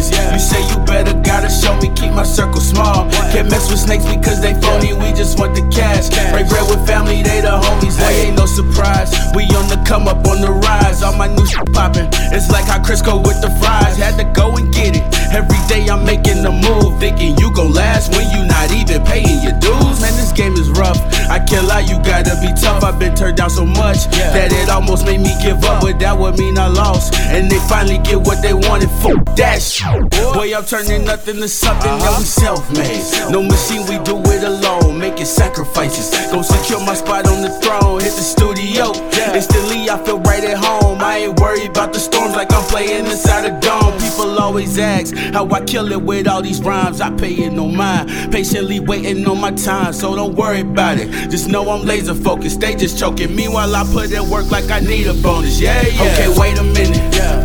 my 0.00 0.08
business. 0.08 0.32
You 0.32 0.38
say 0.38 0.69
my 2.20 2.26
circle 2.26 2.60
small. 2.60 3.08
Can't 3.32 3.48
mess 3.48 3.70
with 3.70 3.80
snakes 3.80 4.04
because 4.04 4.42
they 4.42 4.52
phony, 4.60 4.92
we 4.92 5.08
just 5.16 5.38
want 5.38 5.54
the 5.54 5.64
cash. 5.72 6.12
Break 6.32 6.48
bread 6.52 6.68
with 6.68 6.84
family, 6.86 7.22
they 7.22 7.40
the 7.40 7.56
homies, 7.56 7.96
they 7.96 8.28
ain't 8.28 8.36
no 8.36 8.44
surprise. 8.44 9.08
We 9.34 9.44
on 9.56 9.72
the 9.72 9.80
come 9.88 10.06
up 10.06 10.26
on 10.28 10.42
the 10.42 10.52
rise, 10.52 11.02
all 11.02 11.16
my 11.16 11.28
new 11.32 11.46
shit 11.46 11.72
poppin'. 11.72 12.08
It's 12.36 12.50
like 12.50 12.66
how 12.66 12.82
Crisco 12.82 13.16
with 13.24 13.40
the 13.40 13.48
fries, 13.56 13.96
had 13.96 14.18
to 14.20 14.28
go 14.36 14.54
and 14.56 14.68
get 14.72 14.96
it. 14.96 15.04
Every 15.32 15.60
day 15.64 15.88
I'm 15.88 16.04
making 16.04 16.44
a 16.44 16.52
move, 16.52 17.00
thinking 17.00 17.38
you 17.38 17.54
gon' 17.54 17.72
last 17.72 18.12
when 18.12 18.28
you 18.36 18.44
not 18.44 18.68
even 18.70 19.00
paying 19.06 19.40
your 19.40 19.56
dues. 19.56 19.96
Man, 20.04 20.12
this 20.20 20.32
game 20.32 20.52
is 20.60 20.68
rough. 20.76 21.00
I 21.30 21.38
can't 21.38 21.66
lie, 21.66 21.88
you 21.88 21.96
gotta 22.04 22.36
be 22.44 22.52
tough. 22.52 22.84
I've 22.84 22.98
been 22.98 23.14
turned 23.14 23.38
down 23.38 23.48
so 23.48 23.64
much 23.64 24.12
that 24.34 24.52
it 24.52 24.68
almost 24.68 25.06
made 25.06 25.20
me 25.20 25.32
give 25.40 25.64
up, 25.64 25.80
but 25.80 25.98
that 26.00 26.18
would 26.18 26.36
mean 26.36 26.58
I 26.58 26.66
lost. 26.66 27.14
And 27.32 27.50
they 27.50 27.60
finally 27.64 27.98
get 27.98 28.20
what 28.20 28.42
they 28.42 28.52
wanted. 28.52 28.90
Fuck 29.00 29.24
that 29.36 29.62
shit. 29.62 29.88
Boy, 30.34 30.52
I'm 30.52 30.66
turning 30.66 31.04
nothing 31.04 31.36
to 31.36 31.48
something. 31.48 31.96
Now 32.10 32.18
we 32.18 32.24
self-made. 32.24 33.30
No 33.30 33.40
machine, 33.42 33.86
we 33.86 34.02
do 34.02 34.18
it 34.34 34.42
alone. 34.42 34.98
Making 34.98 35.26
sacrifices. 35.26 36.10
Go 36.32 36.42
secure 36.42 36.80
my 36.84 36.94
spot 36.94 37.28
on 37.28 37.40
the 37.40 37.50
throne. 37.60 38.00
Hit 38.00 38.14
the 38.14 38.26
studio. 38.34 38.90
Instantly, 39.32 39.88
I 39.88 39.96
feel 40.04 40.18
right 40.20 40.42
at 40.42 40.58
home. 40.58 41.00
I 41.00 41.18
ain't 41.18 41.38
worried 41.38 41.70
about 41.70 41.92
the 41.92 42.00
storms 42.00 42.34
like 42.34 42.52
I'm 42.52 42.64
playing 42.64 43.06
inside 43.06 43.44
a 43.44 43.60
dome. 43.60 43.96
People 44.00 44.40
always 44.40 44.76
ask 44.78 45.14
how 45.14 45.48
I 45.50 45.60
kill 45.60 45.92
it 45.92 46.02
with 46.02 46.26
all 46.26 46.42
these 46.42 46.60
rhymes. 46.60 47.00
I 47.00 47.10
pay 47.10 47.32
it 47.32 47.52
no 47.52 47.68
mind. 47.68 48.32
Patiently 48.32 48.80
waiting 48.80 49.24
on 49.28 49.40
my 49.40 49.52
time, 49.52 49.92
so 49.92 50.16
don't 50.16 50.34
worry 50.34 50.62
about 50.62 50.98
it. 50.98 51.08
Just 51.30 51.48
know 51.48 51.70
I'm 51.70 51.86
laser 51.86 52.14
focused. 52.14 52.60
They 52.60 52.74
just 52.74 52.98
choking. 52.98 53.36
Meanwhile, 53.36 53.74
I 53.76 53.84
put 53.84 54.10
in 54.10 54.28
work 54.28 54.50
like 54.50 54.68
I 54.70 54.80
need 54.80 55.06
a 55.06 55.14
bonus. 55.14 55.60
Yeah, 55.60 55.80
yeah. 55.86 56.02
Okay, 56.02 56.28
wait 56.40 56.58
a 56.58 56.64
minute. 56.64 56.98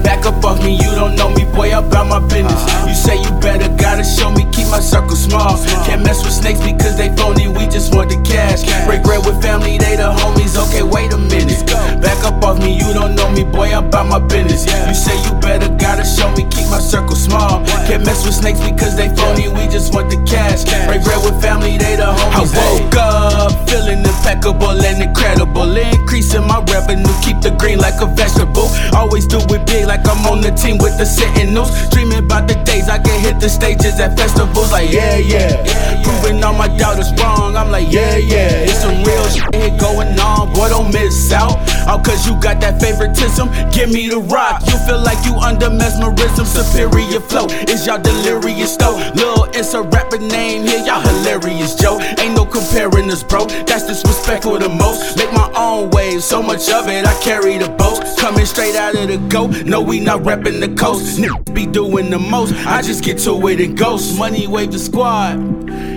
Back 0.03 0.25
up 0.25 0.43
off 0.43 0.59
me, 0.63 0.75
you 0.75 0.91
don't 0.95 1.15
know 1.15 1.29
me, 1.29 1.45
boy, 1.53 1.77
about 1.77 2.07
my 2.07 2.19
business. 2.19 2.53
Uh-huh. 2.53 2.87
You 2.87 2.95
say 2.95 3.17
you 3.21 3.29
better, 3.41 3.69
gotta 3.77 4.03
show 4.03 4.31
me, 4.31 4.44
keep 4.51 4.67
my 4.67 4.79
circle 4.79 5.15
small. 5.15 5.57
Can't 5.85 6.03
mess 6.03 6.23
with 6.23 6.33
snakes 6.33 6.59
because 6.59 6.97
they 6.97 7.09
phony, 7.15 7.47
we 7.47 7.67
just 7.67 7.93
want 7.93 8.09
the 8.09 8.19
cash. 8.23 8.63
Break 8.85 9.03
bread 9.03 9.25
with 9.25 9.41
family, 9.41 9.77
they 9.77 9.95
the 9.95 10.11
homies. 10.11 10.57
Okay, 10.57 10.83
wait 10.83 11.13
a 11.13 11.17
minute. 11.17 11.65
Back 12.01 12.23
up 12.23 12.43
off 12.43 12.59
me, 12.59 12.77
you 12.77 12.93
don't 12.93 13.15
know 13.15 13.29
me, 13.31 13.43
boy, 13.43 13.77
about 13.77 14.07
my 14.07 14.19
business. 14.19 14.65
You 14.65 14.95
say 14.95 15.15
you 15.25 15.33
better, 15.39 15.69
gotta 15.77 16.05
show 16.05 16.29
me, 16.35 16.43
keep 16.49 16.67
my 16.69 16.79
circle 16.79 17.15
small. 17.15 17.63
Can't 17.87 18.05
mess 18.05 18.25
with 18.25 18.35
snakes 18.35 18.59
because 18.59 18.95
they 18.95 19.09
phony, 19.15 19.47
we 19.47 19.67
just 19.67 19.93
want 19.93 20.09
the 20.09 20.17
cash. 20.25 20.65
Break 20.87 21.03
bread 21.03 21.21
with 21.23 21.41
family, 21.41 21.77
they 21.77 21.95
the 21.95 22.11
homies. 22.11 22.53
I 22.53 22.81
woke 22.81 22.95
up 22.95 23.69
feeling 23.69 23.99
impeccable 23.99 24.77
and 24.81 25.01
incredible. 25.01 25.75
Increasing 25.75 26.45
my 26.47 26.59
revenue, 26.71 27.15
keep 27.21 27.41
the 27.41 27.51
green 27.51 27.79
like 27.79 28.01
a 28.01 28.05
vegetable. 28.05 28.69
Always 28.93 29.25
do 29.27 29.37
it 29.37 29.65
big 29.65 29.85
like 29.85 30.07
I'm 30.07 30.25
on 30.27 30.41
the 30.41 30.51
team 30.51 30.77
with 30.77 30.97
the 30.97 31.05
Sentinels. 31.05 31.71
Dreaming 31.89 32.19
about 32.19 32.47
the 32.47 32.55
days 32.63 32.89
I 32.89 32.99
can 32.99 33.14
hit 33.25 33.39
the 33.39 33.49
stages 33.49 33.99
at 33.99 34.15
festivals 34.17 34.71
like 34.71 34.91
yeah, 34.91 35.17
yeah. 35.17 35.65
yeah 35.65 36.03
Proving 36.05 36.43
all 36.43 36.53
my 36.53 36.69
doubters 36.77 37.09
wrong, 37.17 37.57
I'm 37.57 37.71
like 37.71 37.91
yeah, 37.91 38.17
yeah. 38.17 38.69
It's 38.69 38.81
some 38.81 39.01
real 39.03 39.27
shit 39.29 39.79
going 39.81 40.13
on, 40.19 40.53
boy, 40.53 40.69
don't 40.69 40.93
miss 40.93 41.31
out. 41.33 41.57
All 41.89 41.99
cause 41.99 42.27
you 42.27 42.39
got 42.39 42.61
that 42.61 42.79
favoritism, 42.79 43.49
give 43.71 43.89
me 43.89 44.07
the 44.09 44.19
rock. 44.19 44.61
You 44.67 44.77
feel 44.85 45.01
like 45.01 45.25
you 45.25 45.33
under 45.37 45.69
mesmerism, 45.69 46.45
superior 46.45 47.19
flow. 47.19 47.47
Is 47.65 47.87
y'all 47.87 48.01
delirious 48.01 48.77
though? 48.77 48.97
Lil, 49.15 49.45
it's 49.57 49.73
a 49.73 49.81
rapper 49.81 50.19
name 50.19 50.63
here, 50.63 50.85
y'all 50.85 51.01
hilarious, 51.01 51.73
Joe. 51.75 51.99
Ain't 52.19 52.35
no 52.35 52.45
comparing 52.45 53.09
us, 53.09 53.23
bro. 53.23 53.45
That's 53.65 53.87
disrespectful 53.87 54.59
the 54.59 54.69
most. 54.69 55.17
Make 55.17 55.33
my 55.33 55.51
own 55.55 55.89
wave, 55.89 56.23
so 56.23 56.41
much 56.43 56.69
of 56.69 56.87
it, 56.87 57.05
I 57.05 57.13
carry 57.21 57.57
the 57.57 57.69
boat. 57.69 58.03
Coming 58.19 58.45
straight 58.45 58.75
out 58.75 58.95
of 58.95 59.07
the 59.07 59.17
go, 59.29 59.47
no, 59.47 59.81
we 59.81 59.99
not 59.99 60.21
repping 60.21 60.59
the 60.59 60.69
coast. 60.75 61.17
Niggas 61.17 61.53
be 61.53 61.65
doing 61.65 62.09
the 62.09 62.19
most, 62.19 62.53
I 62.65 62.81
just 62.81 63.03
get 63.03 63.14
to 63.19 63.47
it 63.47 63.59
and 63.61 63.77
ghost. 63.77 64.17
Money 64.17 64.47
wave 64.47 64.71
the 64.71 64.79
squad. 64.79 65.37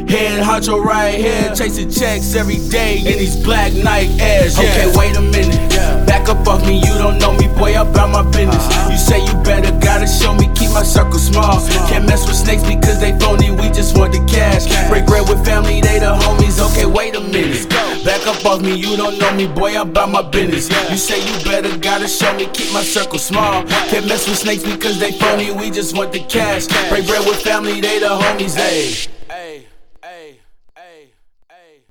Head 0.08 0.42
honcho 0.42 0.82
right 0.82 1.14
here, 1.14 1.54
chasing 1.54 1.90
checks 1.90 2.34
every 2.34 2.58
day 2.70 2.98
in 2.98 3.18
these 3.18 3.36
black 3.36 3.72
Nike 3.74 4.20
airs. 4.20 4.58
Okay, 4.58 4.92
wait 4.96 5.16
a 5.16 5.20
minute. 5.20 5.67
Back 6.06 6.28
up 6.28 6.46
off 6.46 6.66
me, 6.66 6.76
you 6.78 6.94
don't 6.98 7.18
know 7.18 7.32
me, 7.32 7.48
boy, 7.58 7.80
about 7.80 8.10
my 8.10 8.22
business. 8.30 8.64
You 8.90 8.96
say 8.96 9.24
you 9.24 9.32
better, 9.44 9.72
gotta 9.80 10.06
show 10.06 10.34
me, 10.34 10.46
keep 10.54 10.70
my 10.72 10.82
circle 10.82 11.18
small. 11.18 11.60
Can't 11.88 12.06
mess 12.06 12.26
with 12.26 12.36
snakes 12.36 12.62
because 12.62 13.00
they 13.00 13.18
phony, 13.18 13.50
we 13.50 13.70
just 13.70 13.96
want 13.96 14.12
the 14.12 14.24
cash. 14.26 14.66
Break 14.88 15.06
bread 15.06 15.28
with 15.28 15.44
family, 15.44 15.80
they 15.80 15.98
the 15.98 16.14
homies. 16.14 16.58
Okay, 16.70 16.86
wait 16.86 17.14
a 17.16 17.20
minute. 17.20 17.68
Back 18.04 18.26
up 18.26 18.44
off 18.44 18.60
me, 18.60 18.74
you 18.74 18.96
don't 18.96 19.18
know 19.18 19.32
me, 19.34 19.46
boy, 19.46 19.80
about 19.80 20.10
my 20.10 20.22
business. 20.22 20.68
You 20.90 20.96
say 20.96 21.18
you 21.20 21.44
better, 21.44 21.76
gotta 21.78 22.08
show 22.08 22.32
me, 22.34 22.46
keep 22.46 22.72
my 22.72 22.82
circle 22.82 23.18
small. 23.18 23.64
Can't 23.90 24.06
mess 24.06 24.28
with 24.28 24.38
snakes 24.38 24.64
because 24.64 24.98
they 24.98 25.12
phony, 25.12 25.50
we 25.50 25.70
just 25.70 25.96
want 25.96 26.12
the 26.12 26.20
cash. 26.20 26.66
Break 26.90 27.06
bread 27.06 27.26
with 27.26 27.40
family, 27.42 27.80
they 27.80 27.98
the 27.98 28.08
homies. 28.08 28.56
Hey. 28.56 28.92
Hey, 29.28 29.66
hey, 30.02 30.40
hey, 30.76 31.12
hey. 31.48 31.82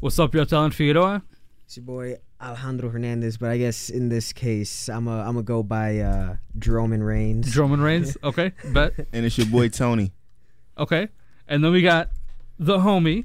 What's 0.00 0.18
up, 0.18 0.34
y'all? 0.34 0.46
Talent 0.46 0.74
Figueroa. 0.74 1.22
It's 1.64 1.76
your 1.76 1.84
boy 1.84 2.16
Alejandro 2.40 2.88
Hernandez, 2.90 3.36
but 3.36 3.50
I 3.50 3.58
guess 3.58 3.90
in 3.90 4.08
this 4.08 4.32
case, 4.32 4.88
I'm 4.88 5.08
a 5.08 5.20
I'm 5.20 5.34
gonna 5.34 5.42
go 5.42 5.62
by 5.62 5.98
uh, 5.98 6.36
Jerome 6.58 6.92
and 6.92 7.04
Reigns. 7.04 7.52
Drummond 7.52 7.82
Reigns. 7.82 8.16
Okay, 8.24 8.52
bet. 8.72 8.94
And 9.12 9.26
it's 9.26 9.36
your 9.38 9.46
boy 9.48 9.68
Tony. 9.68 10.12
Okay, 10.76 11.08
and 11.48 11.64
then 11.64 11.72
we 11.72 11.82
got 11.82 12.10
the 12.58 12.78
homie, 12.78 13.24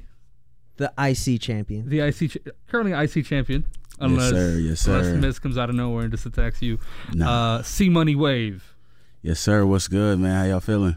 the 0.78 0.92
IC 0.98 1.40
champion. 1.40 1.88
the 1.88 2.00
IC 2.00 2.30
ch- 2.32 2.38
currently 2.68 2.92
IC 2.92 3.24
champion. 3.24 3.64
Unless, 4.00 4.30
sir, 4.30 4.58
yes, 4.58 4.86
Unless. 4.86 5.20
Miz 5.22 5.38
comes 5.38 5.56
out 5.56 5.70
of 5.70 5.76
nowhere 5.76 6.02
and 6.02 6.10
just 6.10 6.26
attacks 6.26 6.60
you. 6.60 6.80
Nah. 7.12 7.56
Uh, 7.58 7.62
C 7.62 7.88
Money 7.88 8.16
Wave. 8.16 8.74
Yes, 9.22 9.38
sir. 9.38 9.64
What's 9.64 9.86
good, 9.86 10.18
man? 10.18 10.34
How 10.34 10.44
y'all 10.50 10.60
feeling? 10.60 10.96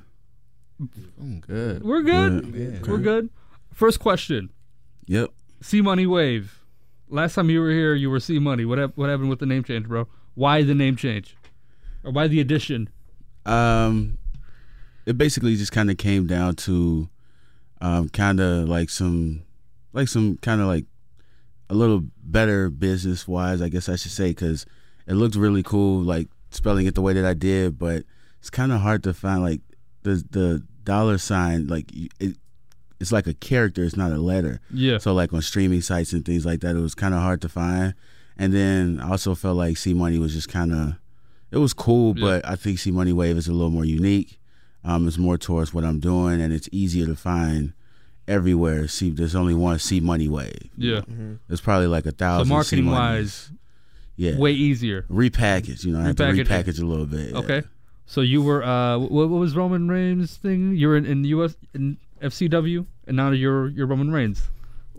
I'm 1.19 1.39
good. 1.39 1.83
We're 1.83 2.01
good. 2.01 2.51
Good. 2.51 2.87
We're 2.87 2.97
good. 2.97 3.29
First 3.71 3.99
question. 3.99 4.49
Yep. 5.05 5.29
C 5.61 5.81
Money 5.81 6.07
Wave. 6.07 6.56
Last 7.09 7.35
time 7.35 7.49
you 7.49 7.61
were 7.61 7.71
here, 7.71 7.95
you 7.95 8.09
were 8.09 8.19
C 8.19 8.37
Money. 8.39 8.65
What 8.65 8.77
hap- 8.77 8.97
what 8.97 9.09
happened 9.09 9.29
with 9.29 9.39
the 9.39 9.45
name 9.45 9.63
change, 9.63 9.87
bro? 9.87 10.07
Why 10.35 10.61
the 10.63 10.75
name 10.75 10.95
change? 10.95 11.37
Or 12.03 12.11
why 12.11 12.27
the 12.27 12.39
addition? 12.39 12.89
Um, 13.45 14.17
it 15.05 15.17
basically 15.17 15.55
just 15.55 15.71
kind 15.71 15.89
of 15.89 15.97
came 15.97 16.27
down 16.27 16.55
to, 16.55 17.09
um, 17.79 18.09
kind 18.09 18.39
of 18.39 18.67
like 18.67 18.89
some, 18.89 19.43
like 19.93 20.09
some 20.09 20.37
kind 20.37 20.59
of 20.59 20.67
like 20.67 20.85
a 21.69 21.73
little 21.75 22.03
better 22.23 22.69
business 22.69 23.27
wise, 23.27 23.61
I 23.61 23.69
guess 23.69 23.87
I 23.87 23.95
should 23.95 24.11
say, 24.11 24.29
because 24.29 24.65
it 25.07 25.13
looked 25.13 25.35
really 25.35 25.63
cool, 25.63 26.01
like 26.01 26.27
spelling 26.49 26.87
it 26.87 26.95
the 26.95 27.01
way 27.01 27.13
that 27.13 27.25
I 27.25 27.33
did, 27.33 27.79
but 27.79 28.03
it's 28.39 28.49
kind 28.49 28.71
of 28.71 28.81
hard 28.81 29.03
to 29.03 29.13
find 29.13 29.41
like 29.41 29.61
the 30.03 30.23
the 30.29 30.63
dollar 30.83 31.17
sign, 31.17 31.67
like 31.67 31.89
it, 32.19 32.37
it's 32.99 33.11
like 33.11 33.27
a 33.27 33.33
character, 33.33 33.83
it's 33.83 33.95
not 33.97 34.11
a 34.11 34.17
letter. 34.17 34.59
Yeah. 34.71 34.97
So 34.97 35.13
like 35.13 35.31
on 35.33 35.41
streaming 35.41 35.81
sites 35.81 36.13
and 36.13 36.25
things 36.25 36.45
like 36.45 36.61
that, 36.61 36.75
it 36.75 36.79
was 36.79 36.95
kind 36.95 37.13
of 37.13 37.21
hard 37.21 37.41
to 37.43 37.49
find. 37.49 37.93
And 38.37 38.53
then 38.53 38.99
I 39.01 39.09
also 39.11 39.33
felt 39.35 39.57
like 39.57 39.77
C 39.77 39.93
Money 39.93 40.19
was 40.19 40.33
just 40.33 40.49
kind 40.49 40.73
of, 40.73 40.93
it 41.51 41.57
was 41.57 41.73
cool, 41.73 42.13
Yeah. 42.17 42.25
but 42.25 42.47
I 42.47 42.55
think 42.55 42.79
C 42.79 42.91
Money 42.91 43.13
Wave 43.13 43.37
is 43.37 43.47
a 43.47 43.53
little 43.53 43.69
more 43.71 43.85
unique. 43.85 44.39
Um, 44.83 45.07
it's 45.07 45.17
more 45.17 45.37
towards 45.37 45.73
what 45.73 45.83
I'm 45.83 45.99
doing, 45.99 46.39
and 46.39 46.53
it's 46.53 46.69
easier 46.71 47.05
to 47.07 47.15
find 47.15 47.73
everywhere. 48.27 48.87
See, 48.87 49.09
there's 49.09 49.35
only 49.35 49.53
one 49.53 49.79
C 49.79 49.99
Money 49.99 50.27
Wave. 50.27 50.69
Yeah. 50.77 51.01
There's 51.47 51.61
probably 51.61 51.87
like 51.87 52.05
a 52.05 52.11
So 52.11 52.15
thousand. 52.17 52.49
marketing 52.49 52.77
C-Moneys. 52.85 52.91
wise, 52.97 53.51
yeah, 54.15 54.37
way 54.37 54.51
easier. 54.53 55.03
repackage. 55.09 55.83
You 55.83 55.93
know, 55.93 55.99
I 55.99 56.03
had 56.03 56.17
to 56.17 56.23
Repackage 56.23 56.67
it. 56.67 56.79
a 56.79 56.85
little 56.85 57.05
bit. 57.05 57.31
yeah. 57.31 57.37
Okay. 57.39 57.63
So 58.05 58.21
you 58.21 58.41
were 58.41 58.63
uh 58.63 58.97
what, 58.97 59.09
what 59.29 59.39
was 59.39 59.55
Roman 59.55 59.87
Reigns 59.89 60.37
thing? 60.37 60.75
You 60.75 60.87
were 60.87 60.95
in, 60.97 61.05
in 61.05 61.23
US 61.25 61.55
in 61.73 61.97
FCW 62.21 62.85
and 63.07 63.17
now 63.17 63.31
you're 63.31 63.69
you're 63.69 63.87
Roman 63.87 64.11
Reigns 64.11 64.49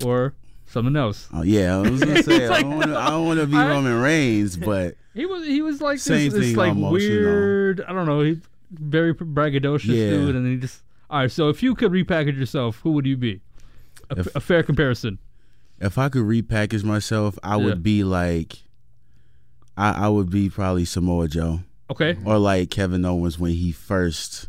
or 0.04 0.34
something 0.66 0.96
else. 0.96 1.28
Oh 1.32 1.42
yeah, 1.42 1.76
I 1.78 1.88
was 1.88 2.02
gonna 2.04 2.22
say 2.22 2.46
I 2.46 2.62
don't 2.62 2.76
wanna- 2.76 2.96
I 2.98 3.10
don't 3.10 3.26
want 3.26 3.40
to 3.40 3.46
be 3.46 3.56
I- 3.56 3.68
Roman 3.68 4.00
Reigns, 4.00 4.56
but 4.70 4.96
He 5.14 5.26
was 5.26 5.46
he 5.46 5.62
was 5.62 5.80
like 5.80 6.00
this, 6.00 6.32
this 6.32 6.46
thing 6.46 6.56
like 6.56 6.68
almost, 6.70 7.02
you 7.02 7.20
know. 7.20 7.26
weird, 7.26 7.80
I 7.88 7.92
don't 7.92 8.06
know, 8.06 8.20
he 8.20 8.40
very 8.70 9.14
braggadocious 9.14 9.86
Yeah. 9.86 10.10
dude 10.10 10.36
and 10.36 10.44
then 10.44 10.52
he 10.52 10.58
just 10.58 10.82
All 11.10 11.20
right, 11.20 11.30
so 11.30 11.48
if 11.48 11.62
you 11.62 11.74
could 11.74 11.90
repackage 11.92 12.38
yourself, 12.38 12.80
who 12.82 12.92
would 12.92 13.06
you 13.06 13.16
be? 13.16 13.40
A, 14.10 14.20
If- 14.20 14.34
a 14.36 14.40
fair 14.40 14.62
comparison. 14.62 15.18
if 15.80 15.96
I 15.98 16.08
could 16.08 16.22
repackage 16.24 16.84
myself, 16.84 17.38
I 17.42 17.56
Yeah. 17.56 17.64
would 17.64 17.82
be 17.82 18.04
like, 18.04 18.62
I, 19.76 20.06
I 20.06 20.08
would 20.08 20.28
be 20.30 20.50
probably 20.50 20.84
Samoa 20.84 21.28
Joe 21.28 21.60
Okay. 21.90 22.16
or 22.24 22.38
like 22.38 22.70
Kevin 22.70 23.04
Owens 23.04 23.38
when 23.38 23.52
he 23.52 23.72
first, 23.72 24.48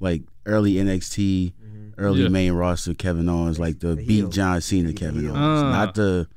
like 0.00 0.22
early 0.50 0.74
NXT, 0.74 1.52
early 1.98 2.22
Yeah. 2.22 2.28
main 2.28 2.52
roster 2.52 2.94
Kevin 2.94 3.28
Owens, 3.28 3.58
like 3.58 3.78
the, 3.80 3.88
The 3.94 3.96
beat 3.96 4.08
heel. 4.16 4.28
John 4.28 4.60
Cena 4.60 4.92
Kevin 4.92 5.22
heel. 5.22 5.30
Owens, 5.36 5.62
Ah. 5.62 5.70
not 5.72 5.94
the, 5.94 6.28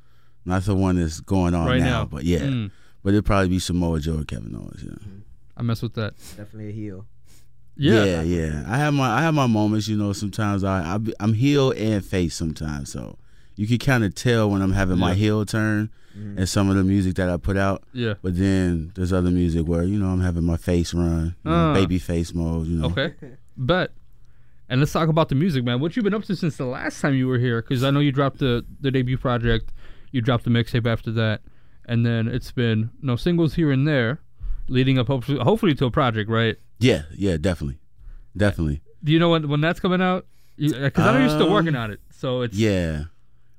not 0.44 0.62
the 0.64 0.74
one 0.74 0.96
that's 0.96 1.20
going 1.20 1.54
on 1.54 1.66
Right 1.66 1.80
now, 1.80 2.00
now. 2.00 2.04
but 2.06 2.24
yeah, 2.24 2.40
Mm, 2.40 2.70
but 3.02 3.10
it'd 3.14 3.24
probably 3.24 3.48
be 3.48 3.58
Samoa 3.58 4.00
Joe 4.00 4.18
or 4.20 4.24
Kevin 4.24 4.54
Owens. 4.54 4.82
Yeah. 4.84 4.94
I 5.56 5.62
mess 5.62 5.82
with 5.82 5.94
that. 5.94 6.14
Definitely 6.36 6.68
a 6.70 6.72
heel. 6.72 7.06
Yeah. 7.76 8.04
yeah, 8.04 8.22
yeah. 8.22 8.64
I 8.68 8.76
have 8.76 8.94
my 8.94 9.08
I 9.10 9.22
have 9.22 9.34
my 9.34 9.46
moments. 9.48 9.88
You 9.88 9.96
know, 9.96 10.12
sometimes 10.12 10.62
I, 10.62 10.94
I 10.94 10.98
be- 10.98 11.14
I'm 11.18 11.32
heel 11.34 11.72
and 11.72 12.04
face 12.04 12.34
sometimes, 12.36 12.90
so 12.92 13.18
you 13.56 13.66
can 13.66 13.78
kind 13.78 14.04
of 14.04 14.14
tell 14.14 14.48
when 14.50 14.62
I'm 14.62 14.72
having 14.72 14.98
my 14.98 15.14
heel 15.14 15.44
turn 15.44 15.90
and 16.14 16.48
some 16.48 16.70
of 16.70 16.76
the 16.76 16.84
music 16.84 17.16
that 17.16 17.28
I 17.28 17.36
put 17.36 17.56
out. 17.56 17.82
Yeah. 17.92 18.14
But 18.22 18.36
then 18.38 18.92
there's 18.94 19.12
other 19.12 19.30
music 19.32 19.66
where 19.66 19.82
you 19.82 19.98
know 19.98 20.06
I'm 20.06 20.20
having 20.20 20.44
my 20.44 20.56
face 20.56 20.94
run, 20.94 21.34
you 21.44 21.50
know, 21.50 21.56
Ah. 21.56 21.74
baby 21.74 21.98
face 21.98 22.32
mode. 22.32 22.66
You 22.68 22.76
know, 22.78 22.86
Okay. 22.86 23.14
But 23.56 23.92
and 24.68 24.80
let's 24.80 24.92
talk 24.92 25.08
about 25.08 25.28
the 25.28 25.34
music, 25.34 25.64
man. 25.64 25.80
What 25.80 25.96
you've 25.96 26.04
been 26.04 26.14
up 26.14 26.24
to 26.24 26.36
since 26.36 26.56
the 26.56 26.64
last 26.66 27.00
time 27.00 27.14
you 27.14 27.26
were 27.28 27.38
here? 27.38 27.60
Because 27.62 27.84
I 27.84 27.90
know 27.90 28.00
you 28.00 28.12
dropped 28.12 28.38
the 28.38 28.64
the 28.80 28.90
debut 28.90 29.18
project, 29.18 29.72
you 30.12 30.20
dropped 30.20 30.44
the 30.44 30.50
mixtape 30.50 30.86
after 30.86 31.10
that, 31.12 31.42
and 31.86 32.04
then 32.06 32.28
it's 32.28 32.52
been 32.52 32.90
no 33.02 33.16
singles 33.16 33.54
here 33.54 33.70
and 33.70 33.86
there, 33.86 34.20
leading 34.68 34.98
up 34.98 35.06
hopefully, 35.08 35.38
hopefully 35.38 35.74
to 35.76 35.86
a 35.86 35.90
project, 35.90 36.30
right? 36.30 36.56
Yeah, 36.78 37.02
yeah, 37.14 37.36
definitely, 37.36 37.78
definitely. 38.36 38.82
Do 39.02 39.12
you 39.12 39.18
know 39.18 39.30
when 39.30 39.48
when 39.48 39.60
that's 39.60 39.80
coming 39.80 40.00
out? 40.02 40.26
Because 40.56 41.04
I 41.04 41.12
know 41.12 41.18
you're 41.20 41.28
still 41.28 41.46
Um, 41.46 41.52
working 41.52 41.74
on 41.76 41.90
it, 41.90 42.00
so 42.10 42.42
it's 42.42 42.56
Yeah. 42.56 43.04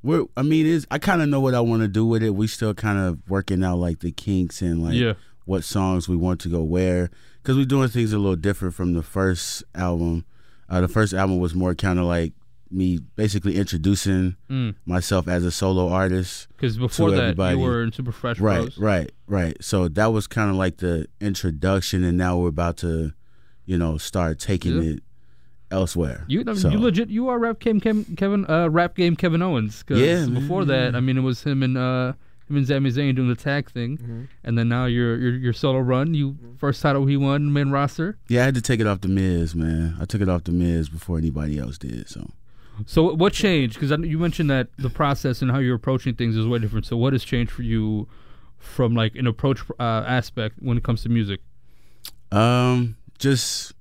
We're 0.02 0.26
I 0.38 0.44
mean 0.44 0.66
it's 0.68 0.86
I 0.92 0.98
kind 1.00 1.22
of 1.22 1.30
know 1.30 1.40
what 1.42 1.54
I 1.56 1.62
want 1.62 1.82
to 1.82 1.88
do 1.88 2.06
with 2.06 2.22
it. 2.24 2.36
We 2.36 2.48
still 2.48 2.74
kind 2.74 3.00
of 3.00 3.20
working 3.28 3.64
out 3.64 3.78
like 3.80 4.00
the 4.00 4.12
kinks 4.12 4.62
and 4.62 4.84
like 4.84 4.94
Yeah. 4.94 5.14
what 5.46 5.64
songs 5.64 6.08
we 6.08 6.16
want 6.16 6.40
to 6.42 6.50
go 6.50 6.64
where 6.64 7.10
cuz 7.44 7.56
we're 7.58 7.66
doing 7.66 7.90
things 7.90 8.14
a 8.14 8.18
little 8.20 8.36
different 8.36 8.76
from 8.76 8.94
the 8.94 9.02
first 9.04 9.64
album. 9.74 10.26
Uh, 10.70 10.82
the 10.82 10.88
first 10.88 11.14
album 11.14 11.40
was 11.40 11.54
more 11.56 11.76
kind 11.76 12.00
of 12.00 12.06
like 12.06 12.34
me 12.72 13.00
basically 13.16 13.56
introducing 13.58 14.36
Mm. 14.50 14.74
myself 14.86 15.28
as 15.28 15.46
a 15.46 15.52
solo 15.52 15.88
artist. 15.90 16.48
Because 16.58 16.78
before 16.78 17.12
that 17.12 17.20
everybody. 17.22 17.58
you 17.58 17.64
were 17.64 17.84
in 17.84 17.92
Super 17.92 18.12
Fresh 18.12 18.40
Right, 18.40 18.62
Bros. 18.62 18.78
right, 18.78 19.12
right. 19.28 19.56
So 19.64 19.88
that 19.90 20.08
was 20.08 20.26
kind 20.28 20.50
of 20.50 20.56
like 20.56 20.78
the 20.78 21.08
introduction 21.22 22.04
and 22.04 22.18
now 22.18 22.38
we're 22.38 22.50
about 22.50 22.78
to 22.78 23.14
you 23.66 23.78
know 23.78 23.98
start 23.98 24.40
taking 24.40 24.82
Yeah. 24.82 24.90
it 24.94 25.04
elsewhere. 25.72 26.24
You, 26.28 26.42
I 26.42 26.44
mean, 26.46 26.56
So- 26.56 26.70
you 26.70 26.80
legit, 26.80 27.10
you 27.10 27.28
are 27.30 27.38
rap 27.40 27.60
game 27.60 27.80
Kevin, 27.80 28.04
Kevin 28.16 28.46
uh, 28.50 28.68
rap 28.70 28.96
game 28.96 29.16
Kevin 29.16 29.42
Owens. 29.42 29.84
'cause 29.84 30.00
Yeah, 30.00 30.26
man, 30.26 30.34
before 30.34 30.66
that, 30.66 30.96
I 30.96 31.00
mean, 31.00 31.18
it 31.18 31.22
was 31.22 31.44
him 31.44 31.64
and 31.64 31.78
uh, 31.78 32.14
him 32.50 32.58
and 32.58 32.68
Sami 32.68 32.92
Zayn 32.92 33.16
doing 33.16 33.28
the 33.30 33.36
tag 33.36 33.72
thing, 33.72 33.98
Mm-hmm. 33.98 34.24
and 34.44 34.58
then 34.58 34.70
now 34.70 34.86
your 34.86 35.18
your 35.18 35.36
your 35.36 35.54
solo 35.54 35.80
run. 35.80 36.14
You 36.14 36.38
first 36.58 36.82
title 36.82 37.06
he 37.06 37.18
won 37.18 37.52
main 37.54 37.70
roster. 37.72 38.18
Yeah, 38.28 38.42
I 38.42 38.46
had 38.46 38.56
to 38.56 38.62
take 38.62 38.80
it 38.80 38.88
off 38.88 39.02
the 39.02 39.08
Miz, 39.08 39.56
man. 39.56 39.98
I 40.00 40.06
took 40.06 40.22
it 40.22 40.30
off 40.30 40.44
the 40.44 40.52
Miz 40.52 40.90
before 40.90 41.18
anybody 41.18 41.58
else 41.58 41.78
did. 41.78 42.08
So 42.10 42.30
So 42.86 43.14
what 43.16 43.34
changed? 43.34 43.80
Because 43.80 43.92
you 44.06 44.20
mentioned 44.20 44.50
that 44.50 44.68
the 44.78 44.90
process 44.90 45.42
and 45.42 45.50
how 45.52 45.60
you're 45.60 45.76
approaching 45.76 46.14
things 46.16 46.36
is 46.36 46.46
way 46.46 46.60
different. 46.60 46.86
So 46.86 46.98
what 46.98 47.14
has 47.14 47.24
changed 47.24 47.52
for 47.52 47.64
you 47.64 48.08
from 48.58 48.94
like 48.96 49.16
an 49.16 49.28
approach 49.28 49.62
uh, 49.80 50.04
aspect 50.06 50.56
when 50.60 50.78
it 50.78 50.84
comes 50.84 51.02
to 51.04 51.10
music? 51.10 51.40
Um, 52.32 52.98
just 53.18 53.74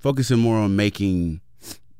focusing 0.00 0.38
more 0.38 0.56
on 0.56 0.76
making 0.76 1.40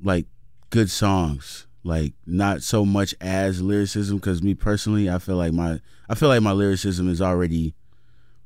like 0.03 0.27
good 0.71 0.91
songs, 0.91 1.67
like 1.85 2.15
not 2.27 2.63
so 2.63 2.85
much 2.85 3.15
as 3.21 3.61
lyricism. 3.61 4.17
Because 4.19 4.43
me 4.43 4.55
personally, 4.55 5.11
I 5.11 5.19
feel 5.19 5.37
like 5.37 5.53
my 5.53 5.81
I 6.09 6.15
feel 6.15 6.29
like 6.29 6.43
my 6.43 6.53
lyricism 6.53 7.09
is 7.09 7.21
already 7.21 7.75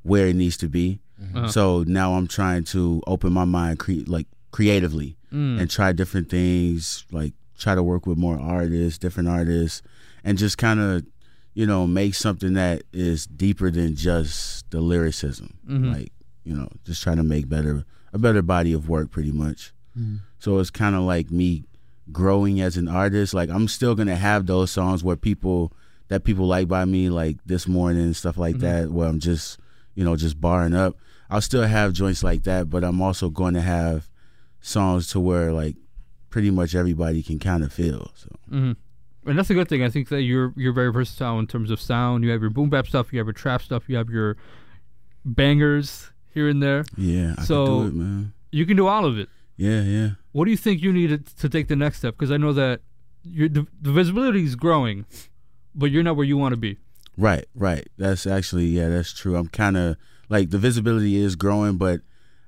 where 0.03 0.27
it 0.27 0.35
needs 0.35 0.57
to 0.57 0.67
be. 0.67 0.99
Uh-huh. 1.35 1.47
So 1.47 1.83
now 1.87 2.13
I'm 2.15 2.27
trying 2.27 2.63
to 2.65 3.01
open 3.07 3.31
my 3.33 3.45
mind, 3.45 3.79
cre- 3.79 4.05
like 4.07 4.27
creatively, 4.51 5.15
Mm. 5.31 5.59
and 5.59 5.69
try 5.69 5.91
different 5.93 6.29
things. 6.29 7.05
Like 7.11 7.33
try 7.57 7.73
to 7.75 7.81
work 7.81 8.05
with 8.05 8.17
more 8.17 8.39
artists, 8.39 8.99
different 8.99 9.29
artists, 9.29 9.81
and 10.23 10.37
just 10.37 10.57
kind 10.57 10.79
of 10.79 11.05
you 11.55 11.65
know 11.65 11.87
make 11.87 12.13
something 12.15 12.53
that 12.53 12.83
is 12.93 13.25
deeper 13.25 13.71
than 13.71 13.95
just 13.95 14.69
the 14.71 14.79
lyricism. 14.81 15.57
Mhm. 15.67 15.93
Like 15.93 16.11
you 16.43 16.53
know, 16.55 16.67
just 16.85 17.01
trying 17.01 17.17
to 17.17 17.23
make 17.23 17.47
better 17.49 17.83
a 18.11 18.19
better 18.19 18.41
body 18.43 18.73
of 18.73 18.89
work, 18.89 19.09
pretty 19.09 19.31
much. 19.31 19.73
So 20.39 20.59
it's 20.59 20.69
kind 20.71 20.95
of 20.95 21.03
like 21.03 21.29
me 21.31 21.63
growing 22.11 22.59
as 22.61 22.77
an 22.77 22.87
artist. 22.87 23.33
Like 23.33 23.49
I'm 23.49 23.67
still 23.67 23.95
gonna 23.95 24.15
have 24.17 24.45
those 24.45 24.69
songs 24.71 25.03
where 25.03 25.15
people 25.15 25.71
that 26.09 26.23
people 26.23 26.45
like 26.47 26.67
by 26.67 26.85
me, 26.85 27.09
like 27.09 27.37
this 27.45 27.67
morning 27.67 28.03
and 28.03 28.15
stuff 28.15 28.37
like 28.37 28.57
that, 28.59 28.91
where 28.91 29.07
I'm 29.07 29.19
just 29.19 29.59
you 29.95 30.03
know 30.03 30.15
just 30.15 30.39
barring 30.41 30.73
up. 30.75 30.95
I'll 31.29 31.41
still 31.41 31.63
have 31.63 31.93
joints 31.93 32.23
like 32.23 32.43
that, 32.43 32.69
but 32.69 32.83
I'm 32.83 33.01
also 33.01 33.29
going 33.29 33.53
to 33.55 33.61
have 33.61 34.07
songs 34.61 35.07
to 35.09 35.19
where 35.19 35.51
like 35.51 35.75
pretty 36.29 36.51
much 36.51 36.75
everybody 36.75 37.23
can 37.23 37.39
kind 37.39 37.63
of 37.63 37.71
feel. 37.73 38.11
So 38.15 38.29
hmm 38.49 38.71
And 39.25 39.37
that's 39.39 39.49
a 39.49 39.53
good 39.53 39.69
thing. 39.69 39.83
I 39.83 39.89
think 39.89 40.09
that 40.09 40.21
you're 40.23 40.53
you're 40.55 40.73
very 40.73 40.91
versatile 40.91 41.39
in 41.39 41.47
terms 41.47 41.71
of 41.71 41.79
sound. 41.81 42.23
You 42.23 42.31
have 42.31 42.41
your 42.41 42.49
boom 42.51 42.69
bap 42.69 42.87
stuff, 42.87 43.11
you 43.13 43.19
have 43.19 43.27
your 43.27 43.33
trap 43.33 43.61
stuff, 43.61 43.83
you 43.87 43.95
have 43.97 44.09
your 44.09 44.37
bangers 45.25 46.11
here 46.33 46.49
and 46.49 46.61
there. 46.61 46.83
yeah, 46.97 47.35
I 47.37 47.43
So- 47.43 47.65
can 47.65 47.75
do 47.81 47.87
it, 47.87 47.93
man. 47.95 48.33
You 48.51 48.65
can 48.65 48.77
do 48.77 48.87
all 48.87 49.05
of 49.05 49.17
it. 49.17 49.29
Yeah, 49.57 49.81
yeah. 49.81 50.09
What 50.31 50.45
do 50.45 50.51
you 50.51 50.57
think 50.57 50.81
you 50.81 50.91
need 50.93 51.07
to- 51.07 51.35
to 51.37 51.49
take 51.49 51.67
the 51.67 51.75
next 51.75 51.97
step? 51.99 52.15
Because 52.15 52.31
I 52.31 52.37
know 52.37 52.53
that 52.53 52.81
your 53.23 53.49
the, 53.49 53.65
the 53.81 53.91
visibility 53.91 54.43
is 54.43 54.55
growing, 54.55 55.05
but 55.75 55.91
you're 55.91 56.03
not 56.03 56.15
where 56.15 56.25
you 56.25 56.37
want 56.37 56.53
to 56.53 56.57
be. 56.57 56.77
Right, 57.17 57.45
right. 57.55 57.87
That's 57.97 58.25
actually 58.25 58.65
yeah, 58.67 58.89
that's 58.89 59.13
true. 59.13 59.35
I'm 59.35 59.47
kind 59.47 59.77
of 59.77 59.97
like 60.29 60.49
the 60.49 60.57
visibility 60.57 61.15
is 61.17 61.35
growing, 61.35 61.77
but 61.77 62.01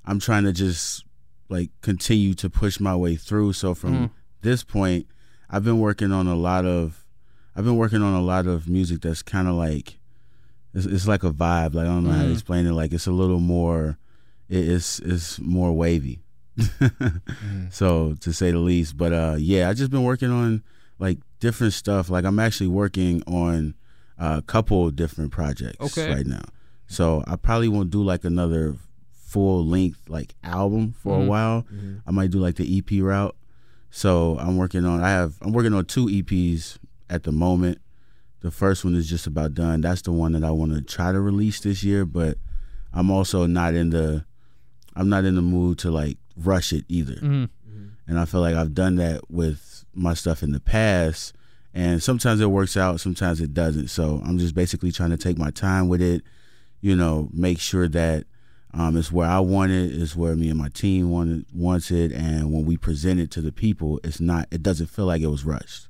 I'm 0.06 0.20
trying 0.20 0.44
to 0.46 0.54
just 0.54 1.04
like 1.50 1.70
continue 1.82 2.34
to 2.36 2.50
push 2.50 2.80
my 2.80 2.96
way 2.96 3.16
through. 3.16 3.54
So 3.54 3.76
from 3.76 3.94
Mhm. 3.94 4.10
this 4.42 4.64
point, 4.64 5.06
I've 5.50 5.64
been 5.64 5.80
working 5.80 6.12
on 6.12 6.28
a 6.28 6.36
lot 6.36 6.66
of 6.66 7.06
I've 7.56 7.64
been 7.66 7.78
working 7.78 8.02
on 8.02 8.14
a 8.14 8.22
lot 8.22 8.48
of 8.48 8.68
music 8.68 9.02
that's 9.02 9.22
kind 9.22 9.48
of 9.48 9.54
like 9.56 10.00
it's, 10.74 10.86
it's 10.86 11.08
like 11.08 11.24
a 11.24 11.32
vibe. 11.32 11.74
Like 11.76 11.86
I 11.86 11.90
don't 11.90 12.04
know 12.04 12.12
how 12.12 12.24
to 12.24 12.30
Mhm. 12.30 12.34
explain 12.34 12.66
it. 12.66 12.74
Like 12.74 12.92
it's 12.92 13.08
a 13.08 13.12
little 13.12 13.40
more 13.40 13.98
it, 14.50 14.68
it's 14.68 15.00
it's 15.00 15.40
more 15.40 15.72
wavy. 15.74 16.22
So 17.72 18.16
to 18.22 18.34
say 18.34 18.52
the 18.52 18.60
least, 18.60 18.98
but 18.98 19.12
uh, 19.14 19.36
yeah, 19.38 19.70
I 19.70 19.74
just 19.74 19.92
been 19.92 20.04
working 20.04 20.32
on 20.32 20.64
like 21.00 21.20
different 21.40 21.74
stuff. 21.74 22.10
Like 22.10 22.26
I'm 22.26 22.40
actually 22.40 22.68
working 22.68 23.22
on 23.28 23.76
a 24.18 24.42
couple 24.42 24.90
different 24.92 25.32
projects 25.32 25.80
Okay. 25.98 26.10
right 26.10 26.26
now. 26.26 26.44
So 26.88 27.24
I 27.28 27.36
probably 27.36 27.68
won't 27.68 27.90
do 27.90 28.04
like 28.04 28.24
another 28.24 28.76
full 29.12 29.66
length 29.66 30.02
like 30.08 30.36
album 30.44 30.94
for 30.94 31.18
Mhm. 31.20 31.24
a 31.24 31.28
while. 31.28 31.66
I 32.08 32.12
might 32.12 32.32
do 32.32 32.40
like 32.40 32.56
the 32.56 32.78
EP 32.78 33.02
route. 33.02 33.36
So 33.92 34.38
I'm 34.40 34.58
working 34.58 34.86
on. 34.86 35.02
I 35.02 35.10
have. 35.10 35.36
I'm 35.42 35.52
working 35.54 35.74
on 35.74 35.86
two 35.86 36.08
EPs 36.08 36.78
at 37.10 37.24
the 37.24 37.32
moment. 37.32 37.80
The 38.42 38.52
first 38.52 38.84
one 38.86 38.94
is 38.96 39.10
just 39.10 39.26
about 39.26 39.54
done. 39.54 39.82
That's 39.82 40.02
the 40.04 40.12
one 40.12 40.34
that 40.34 40.44
I 40.44 40.52
want 40.52 40.74
to 40.74 40.82
try 40.82 41.12
to 41.12 41.20
release 41.20 41.60
this 41.62 41.84
year. 41.84 42.06
But 42.06 42.38
I'm 42.94 43.10
also 43.10 43.46
not 43.46 43.74
in 43.74 43.90
the. 43.92 44.26
I'm 44.96 45.10
not 45.10 45.26
in 45.26 45.36
the 45.36 45.42
mood 45.42 45.78
to 45.80 45.92
like 45.92 46.18
rush 46.38 46.72
it 46.74 46.86
either 46.90 47.16
hmm 47.16 47.46
and 48.08 48.20
I 48.20 48.26
feel 48.26 48.42
like 48.42 48.56
I've 48.56 48.74
done 48.74 48.96
that 48.98 49.30
with 49.32 49.75
my 49.96 50.14
stuff 50.14 50.44
in 50.44 50.52
the 50.52 50.60
past. 50.60 51.34
And 51.74 52.02
sometimes 52.02 52.40
it 52.40 52.48
works 52.48 52.78
out, 52.78 53.02
sometimes 53.02 53.42
it 53.42 53.54
doesn't. 53.54 53.90
So 53.90 54.22
I'm 54.26 54.38
just 54.38 54.56
basically 54.56 54.92
trying 54.92 55.10
to 55.10 55.18
take 55.18 55.38
my 55.38 55.52
time 55.52 55.90
with 55.90 56.02
it, 56.02 56.22
you 56.80 56.96
know, 56.96 57.30
make 57.34 57.60
sure 57.60 57.88
that 57.90 58.26
um, 58.74 58.96
it's 58.98 59.12
where 59.12 59.28
I 59.28 59.40
want 59.40 59.72
it, 59.72 59.94
it's 59.94 60.16
where 60.16 60.36
me 60.36 60.50
and 60.50 60.60
my 60.60 60.70
team 60.70 61.10
want 61.10 61.32
it, 61.32 61.46
wants 61.54 61.92
it, 61.92 62.12
and 62.12 62.54
when 62.54 62.66
we 62.66 62.78
present 62.78 63.20
it 63.20 63.32
to 63.32 63.42
the 63.42 63.52
people, 63.52 64.00
it's 64.04 64.20
not, 64.20 64.48
it 64.52 64.64
doesn't 64.64 64.88
feel 64.88 65.06
like 65.06 65.22
it 65.22 65.28
was 65.28 65.46
rushed. 65.46 65.88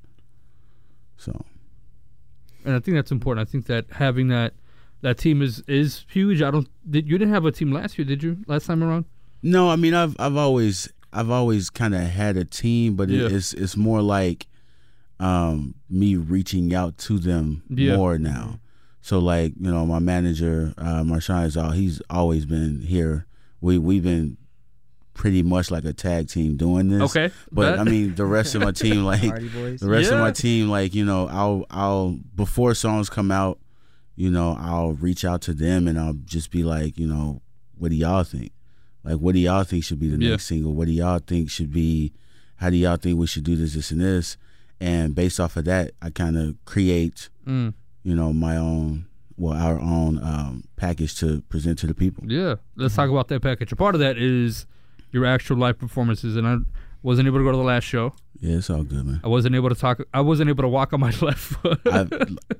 So 1.16 1.44
And 2.64 2.74
I 2.74 2.80
think 2.80 2.96
that's 2.96 3.10
important. 3.10 3.48
I 3.48 3.50
think 3.50 3.66
that 3.66 3.86
having 3.90 4.28
that 4.28 4.54
that 5.02 5.18
team 5.18 5.42
is 5.42 5.62
is 5.66 6.04
huge. 6.10 6.42
I 6.42 6.50
don't. 6.50 6.68
Did, 6.88 7.08
you 7.08 7.18
didn't 7.18 7.34
have 7.34 7.44
a 7.44 7.52
team 7.52 7.72
last 7.72 7.98
year, 7.98 8.04
did 8.04 8.22
you? 8.22 8.38
Last 8.46 8.66
time 8.66 8.82
around? 8.82 9.04
No, 9.42 9.70
I 9.70 9.76
mean 9.76 9.94
I've 9.94 10.16
I've 10.18 10.36
always 10.36 10.92
I've 11.12 11.30
always 11.30 11.70
kind 11.70 11.94
of 11.94 12.02
had 12.02 12.36
a 12.36 12.44
team, 12.44 12.94
but 12.96 13.10
it, 13.10 13.14
Yeah. 13.20 13.36
it's 13.36 13.52
it's 13.54 13.76
more 13.76 14.02
like 14.02 14.46
um, 15.18 15.74
me 15.88 16.16
reaching 16.16 16.74
out 16.74 16.98
to 16.98 17.18
them 17.18 17.62
Yeah. 17.70 17.96
more 17.96 18.18
now. 18.18 18.60
So 19.00 19.18
like 19.18 19.54
you 19.58 19.70
know 19.70 19.86
my 19.86 19.98
manager 20.00 20.74
uh, 20.76 21.02
Marshawn 21.02 21.46
is 21.46 21.56
all 21.56 21.70
he's 21.70 22.02
always 22.10 22.44
been 22.44 22.80
here. 22.82 23.26
We 23.60 23.78
we've 23.78 24.02
been 24.02 24.36
pretty 25.14 25.42
much 25.42 25.70
like 25.70 25.84
a 25.86 25.92
tag 25.94 26.28
team 26.28 26.56
doing 26.58 26.88
this. 26.88 27.00
Okay, 27.16 27.32
but 27.50 27.76
bet. 27.76 27.78
I 27.78 27.84
mean 27.84 28.14
the 28.16 28.26
rest 28.26 28.54
of 28.54 28.62
my 28.62 28.72
team 28.84 29.04
like 29.04 29.22
the 29.22 29.78
rest 29.88 30.10
of 30.10 30.18
my 30.18 30.32
team 30.32 30.68
like 30.68 30.94
you 30.94 31.04
know 31.04 31.28
I'll 31.28 31.64
I'll 31.70 32.18
before 32.34 32.74
songs 32.74 33.08
come 33.08 33.30
out 33.30 33.58
you 34.16 34.30
know 34.30 34.56
I'll 34.60 34.92
reach 34.92 35.24
out 35.24 35.40
to 35.42 35.54
them 35.54 35.88
and 35.88 35.98
I'll 35.98 36.18
just 36.24 36.50
be 36.50 36.64
like 36.64 36.98
you 36.98 37.06
know 37.06 37.40
what 37.78 37.90
do 37.92 37.96
y'all 37.96 38.24
think 38.24 38.50
like 39.06 39.16
what 39.16 39.32
do 39.34 39.38
y'all 39.40 39.64
think 39.64 39.84
should 39.84 39.98
be 40.00 40.08
the 40.08 40.18
Yeah. 40.22 40.30
next 40.32 40.46
single 40.46 40.72
what 40.74 40.86
do 40.86 40.92
y'all 40.92 41.18
think 41.20 41.48
should 41.50 41.72
be 41.72 42.12
how 42.56 42.68
do 42.70 42.76
y'all 42.76 42.96
think 42.96 43.18
we 43.18 43.26
should 43.26 43.44
do 43.44 43.56
this 43.56 43.74
this 43.74 43.90
and 43.90 44.00
this 44.00 44.36
and 44.80 45.14
based 45.14 45.38
off 45.40 45.56
of 45.56 45.64
that 45.66 45.92
I 46.02 46.10
kind 46.10 46.36
of 46.36 46.56
create 46.66 47.28
Mm, 47.46 47.72
you 48.02 48.14
know 48.14 48.32
my 48.32 48.56
own 48.56 49.06
well 49.36 49.54
our 49.54 49.78
own 49.78 50.18
um, 50.22 50.64
package 50.76 51.14
to 51.20 51.42
present 51.42 51.78
to 51.80 51.86
the 51.86 51.94
people 51.94 52.24
yeah. 52.30 52.56
Let's 52.76 52.94
talk 52.96 53.08
about 53.10 53.28
that 53.28 53.40
package. 53.42 53.70
A 53.72 53.76
part 53.76 53.94
of 53.94 54.00
that 54.00 54.18
is 54.18 54.66
your 55.12 55.24
actual 55.24 55.56
live 55.56 55.78
performances, 55.78 56.36
and 56.36 56.46
I 56.46 56.56
wasn't 57.02 57.26
able 57.28 57.38
to 57.38 57.44
go 57.44 57.52
to 57.52 57.56
the 57.56 57.62
last 57.62 57.84
show. 57.84 58.12
Yeah, 58.40 58.56
it's 58.58 58.68
all 58.70 58.82
good, 58.82 59.04
man. 59.06 59.20
I 59.24 59.28
wasn't 59.28 59.54
able 59.54 59.68
to 59.68 59.74
talk. 59.74 60.00
I 60.12 60.20
wasn't 60.20 60.50
able 60.50 60.62
to 60.62 60.68
walk 60.68 60.92
on 60.92 61.00
my 61.00 61.10
left 61.20 61.38
foot. 61.38 61.80
I, 61.86 62.06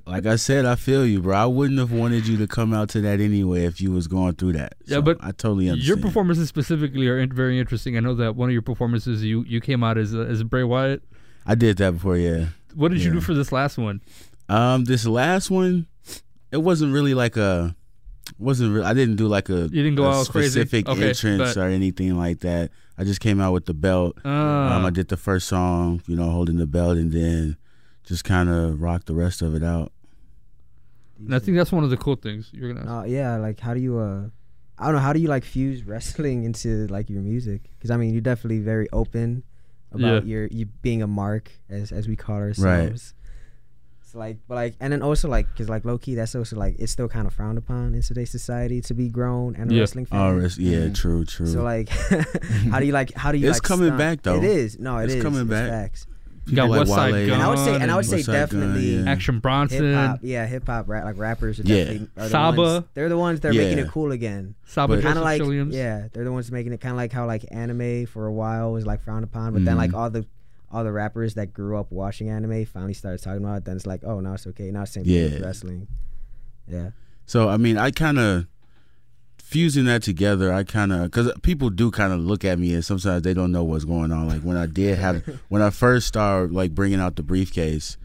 like 0.06 0.26
I 0.26 0.37
said, 0.37 0.64
I 0.64 0.75
feel 0.75 1.04
you, 1.06 1.21
bro. 1.21 1.37
I 1.37 1.47
wouldn't 1.47 1.78
have 1.78 1.92
wanted 1.92 2.26
you 2.26 2.37
to 2.38 2.47
come 2.47 2.73
out 2.73 2.88
to 2.90 3.00
that 3.02 3.21
anyway 3.21 3.64
if 3.64 3.80
you 3.80 3.90
was 3.92 4.06
going 4.06 4.35
through 4.35 4.54
that. 4.54 4.75
Yeah, 4.87 5.00
but 5.00 5.18
I 5.21 5.33
totally 5.33 5.68
understand. 5.68 5.87
your 5.88 5.97
performances 6.06 6.49
specifically 6.49 7.06
are 7.09 7.25
very 7.28 7.59
interesting. 7.59 7.97
I 7.97 8.00
know 8.00 8.14
that 8.14 8.37
one 8.37 8.49
of 8.49 8.52
your 8.52 8.62
performances, 8.62 9.23
you 9.25 9.45
you 9.45 9.61
came 9.61 9.83
out 9.85 9.99
as 9.99 10.14
as 10.14 10.42
Bray 10.42 10.64
Wyatt. 10.64 11.02
I 11.47 11.54
did 11.54 11.76
that 11.78 11.92
before, 11.92 12.16
yeah. 12.16 12.47
What 12.75 12.90
did 12.90 13.02
you 13.02 13.12
do 13.12 13.21
for 13.21 13.35
this 13.35 13.52
last 13.52 13.78
one? 13.78 14.00
Um, 14.49 14.85
this 14.85 15.06
last 15.06 15.50
one, 15.50 15.87
it 16.52 16.59
wasn't 16.59 16.92
really 16.92 17.14
like 17.14 17.37
a, 17.37 17.75
wasn't. 18.38 18.75
Re- 18.76 18.83
I 18.85 18.95
didn't 18.95 19.16
do 19.16 19.26
like 19.28 19.49
a, 19.49 19.62
You 19.73 19.83
didn't 19.83 19.95
go 19.97 20.04
a 20.09 20.25
crazy? 20.25 20.50
specific 20.50 20.88
Okay, 20.88 21.09
entrance 21.09 21.54
but- 21.54 21.56
or 21.56 21.64
anything 21.68 22.16
like 22.18 22.40
that. 22.40 22.71
I 22.99 23.05
just 23.05 23.21
came 23.21 23.41
out 23.41 23.53
with 23.53 23.67
the 23.67 23.75
belt. 23.75 24.17
Uh, 24.25 24.29
um, 24.29 24.85
I 24.87 24.91
did 24.91 25.09
the 25.09 25.17
first 25.17 25.49
song, 25.49 26.03
you 26.07 26.17
know, 26.17 26.31
holding 26.31 26.57
the 26.57 26.67
belt, 26.67 26.97
and 26.97 27.12
then 27.12 27.57
just 28.05 28.25
kind 28.25 28.49
of 28.49 28.81
rocked 28.81 29.07
the 29.07 29.15
rest 29.15 29.43
of 29.43 29.55
it 29.55 29.62
out. 29.62 29.93
and 31.19 31.35
I 31.35 31.38
think 31.38 31.57
that's 31.57 31.73
one 31.73 31.85
of 31.85 31.91
the 31.91 31.97
cool 31.97 32.17
things 32.17 32.50
you're 32.53 32.73
gonna. 32.73 32.87
No, 32.87 33.05
yeah, 33.05 33.37
like 33.37 33.61
how 33.61 33.75
do 33.75 33.81
you 33.81 33.99
uh 33.99 34.29
I 34.79 34.85
don't 34.87 34.95
know, 34.97 35.00
how 35.00 35.12
do 35.12 35.21
you 35.21 35.29
like 35.29 35.45
fuse 35.45 35.83
wrestling 35.85 36.45
into 36.49 36.87
like 36.88 37.09
your 37.11 37.23
music? 37.23 37.71
Cuz 37.81 37.91
I 37.91 37.97
mean, 37.97 38.12
you're 38.12 38.21
definitely 38.23 38.61
very 38.61 38.88
open 38.93 39.43
about 39.93 40.25
Yeah. 40.25 40.29
your 40.31 40.47
you 40.47 40.67
being 40.83 41.03
a 41.03 41.07
mark 41.07 41.50
as 41.69 41.93
as 41.93 42.07
we 42.09 42.17
call 42.17 42.37
ourselves. 42.37 43.15
So 44.16 44.20
like 44.20 44.38
but 44.49 44.54
like 44.54 44.75
and 44.80 44.90
then 44.92 45.02
also 45.02 45.28
like 45.28 45.46
cuz 45.56 45.68
like 45.68 45.85
low 45.85 45.99
key 45.99 46.14
that's 46.14 46.35
also 46.35 46.56
like 46.56 46.76
it's 46.78 46.90
still 46.90 47.06
kind 47.08 47.26
of 47.26 47.35
frowned 47.35 47.58
upon 47.58 47.94
in 47.94 48.00
today's 48.00 48.30
society 48.30 48.80
to 48.80 48.94
be 48.94 49.11
grown 49.11 49.54
and 49.56 49.70
a 49.70 49.75
Yeah. 49.75 49.80
wrestling 49.80 50.06
fan. 50.06 50.18
Oh, 50.20 50.32
res- 50.35 50.56
yeah, 50.58 50.87
Mhm. 50.87 50.94
true, 50.94 51.25
true. 51.26 51.46
So 51.46 51.62
like 51.62 51.88
how 52.70 52.80
do 52.80 52.87
you 52.87 52.92
like 52.92 53.12
how 53.14 53.30
do 53.30 53.37
you 53.37 53.49
It's 53.50 53.56
like, 53.58 53.62
coming 53.62 53.88
stop- 53.88 53.99
back, 53.99 54.23
though. 54.23 54.38
It 54.38 54.44
is. 54.44 54.78
No, 54.78 54.96
it 54.99 55.04
It's 55.04 55.14
is. 55.16 55.23
coming 55.23 55.42
It's 55.42 55.50
back. 55.50 55.68
Facts. 55.68 56.06
You 56.46 56.54
got 56.56 56.70
West 56.70 56.90
Side 56.92 57.12
Wale. 57.12 57.35
And 57.35 57.42
I 57.42 57.49
would 57.49 57.58
say 57.58 57.75
and 57.75 57.90
I 57.90 57.96
would 57.96 58.06
say 58.06 58.18
Westside 58.20 58.26
Gunn, 58.26 58.35
definitely 58.37 58.96
yeah. 58.96 59.11
Action 59.11 59.40
Bronson, 59.40 59.85
hip 59.85 59.94
hop, 59.96 60.20
yeah, 60.23 60.46
hip 60.46 60.64
hop, 60.66 60.88
rap, 60.88 61.04
like 61.04 61.18
rappers 61.18 61.58
are 61.61 61.64
Yeah. 61.64 61.76
definitely 61.85 62.08
are 62.16 62.23
the 62.23 62.28
Saba. 62.30 62.62
ones, 62.62 62.85
they're 62.94 63.08
the 63.11 63.18
ones 63.18 63.40
that 63.40 63.49
are 63.50 63.54
making 63.54 63.80
it 63.80 63.88
cool 63.88 64.12
again. 64.12 64.54
Saba 64.64 65.02
Kind 65.02 65.18
of 65.18 65.25
like 65.25 65.42
Williams. 65.42 65.75
yeah, 65.75 66.06
they're 66.12 66.23
the 66.25 66.30
ones 66.32 66.50
making 66.52 66.73
it 66.73 66.80
kind 66.80 66.92
of 66.92 66.96
like 66.96 67.11
how 67.12 67.26
like 67.26 67.44
anime 67.50 68.06
for 68.06 68.25
a 68.26 68.32
while 68.32 68.73
was 68.73 68.87
like 68.87 69.02
frowned 69.02 69.25
upon, 69.25 69.52
but 69.52 69.64
then 69.66 69.76
like 69.76 69.92
all 69.92 70.08
the 70.08 70.25
all 70.76 70.85
the 70.85 70.92
rappers 70.92 71.35
that 71.35 71.54
grew 71.54 71.78
up 71.78 71.90
watching 71.90 72.28
anime 72.28 72.66
finally 72.66 72.92
started 72.92 73.23
talking 73.23 73.42
about 73.42 73.56
it. 73.59 73.64
Then 73.64 73.76
it's 73.76 73.87
like, 73.87 74.04
oh, 74.04 74.21
now 74.21 74.35
it's 74.35 74.47
okay. 74.49 74.71
Now 74.71 74.83
it's 74.83 74.92
same 74.92 75.04
thing 75.04 75.33
with 75.33 75.42
wrestling. 75.42 75.88
Yeah, 76.68 76.90
So 77.25 77.49
I 77.49 77.56
mean, 77.56 77.78
I 77.78 77.90
kind 77.92 78.18
of 78.18 78.47
fusing 79.38 79.87
that 79.87 80.02
together. 80.02 80.52
I 80.52 80.64
kind 80.64 80.92
of 80.92 81.04
because 81.04 81.33
people 81.42 81.71
do 81.71 81.90
kind 81.90 82.12
of 82.12 82.21
look 82.21 82.45
at 82.45 82.59
me 82.59 82.75
and 82.75 82.85
sometimes 82.85 83.23
they 83.23 83.33
don't 83.33 83.52
know 83.52 83.64
what's 83.64 83.85
going 83.85 84.12
on. 84.12 84.28
Like 84.28 84.42
when 84.42 84.59
I 84.59 84.66
did 84.66 84.99
have 84.99 85.25
when 85.49 85.62
I 85.62 85.71
first 85.71 86.09
started 86.09 86.52
like 86.52 86.75
bringing 86.75 87.00
out 87.00 87.16
the 87.16 87.23
briefcase, 87.23 87.97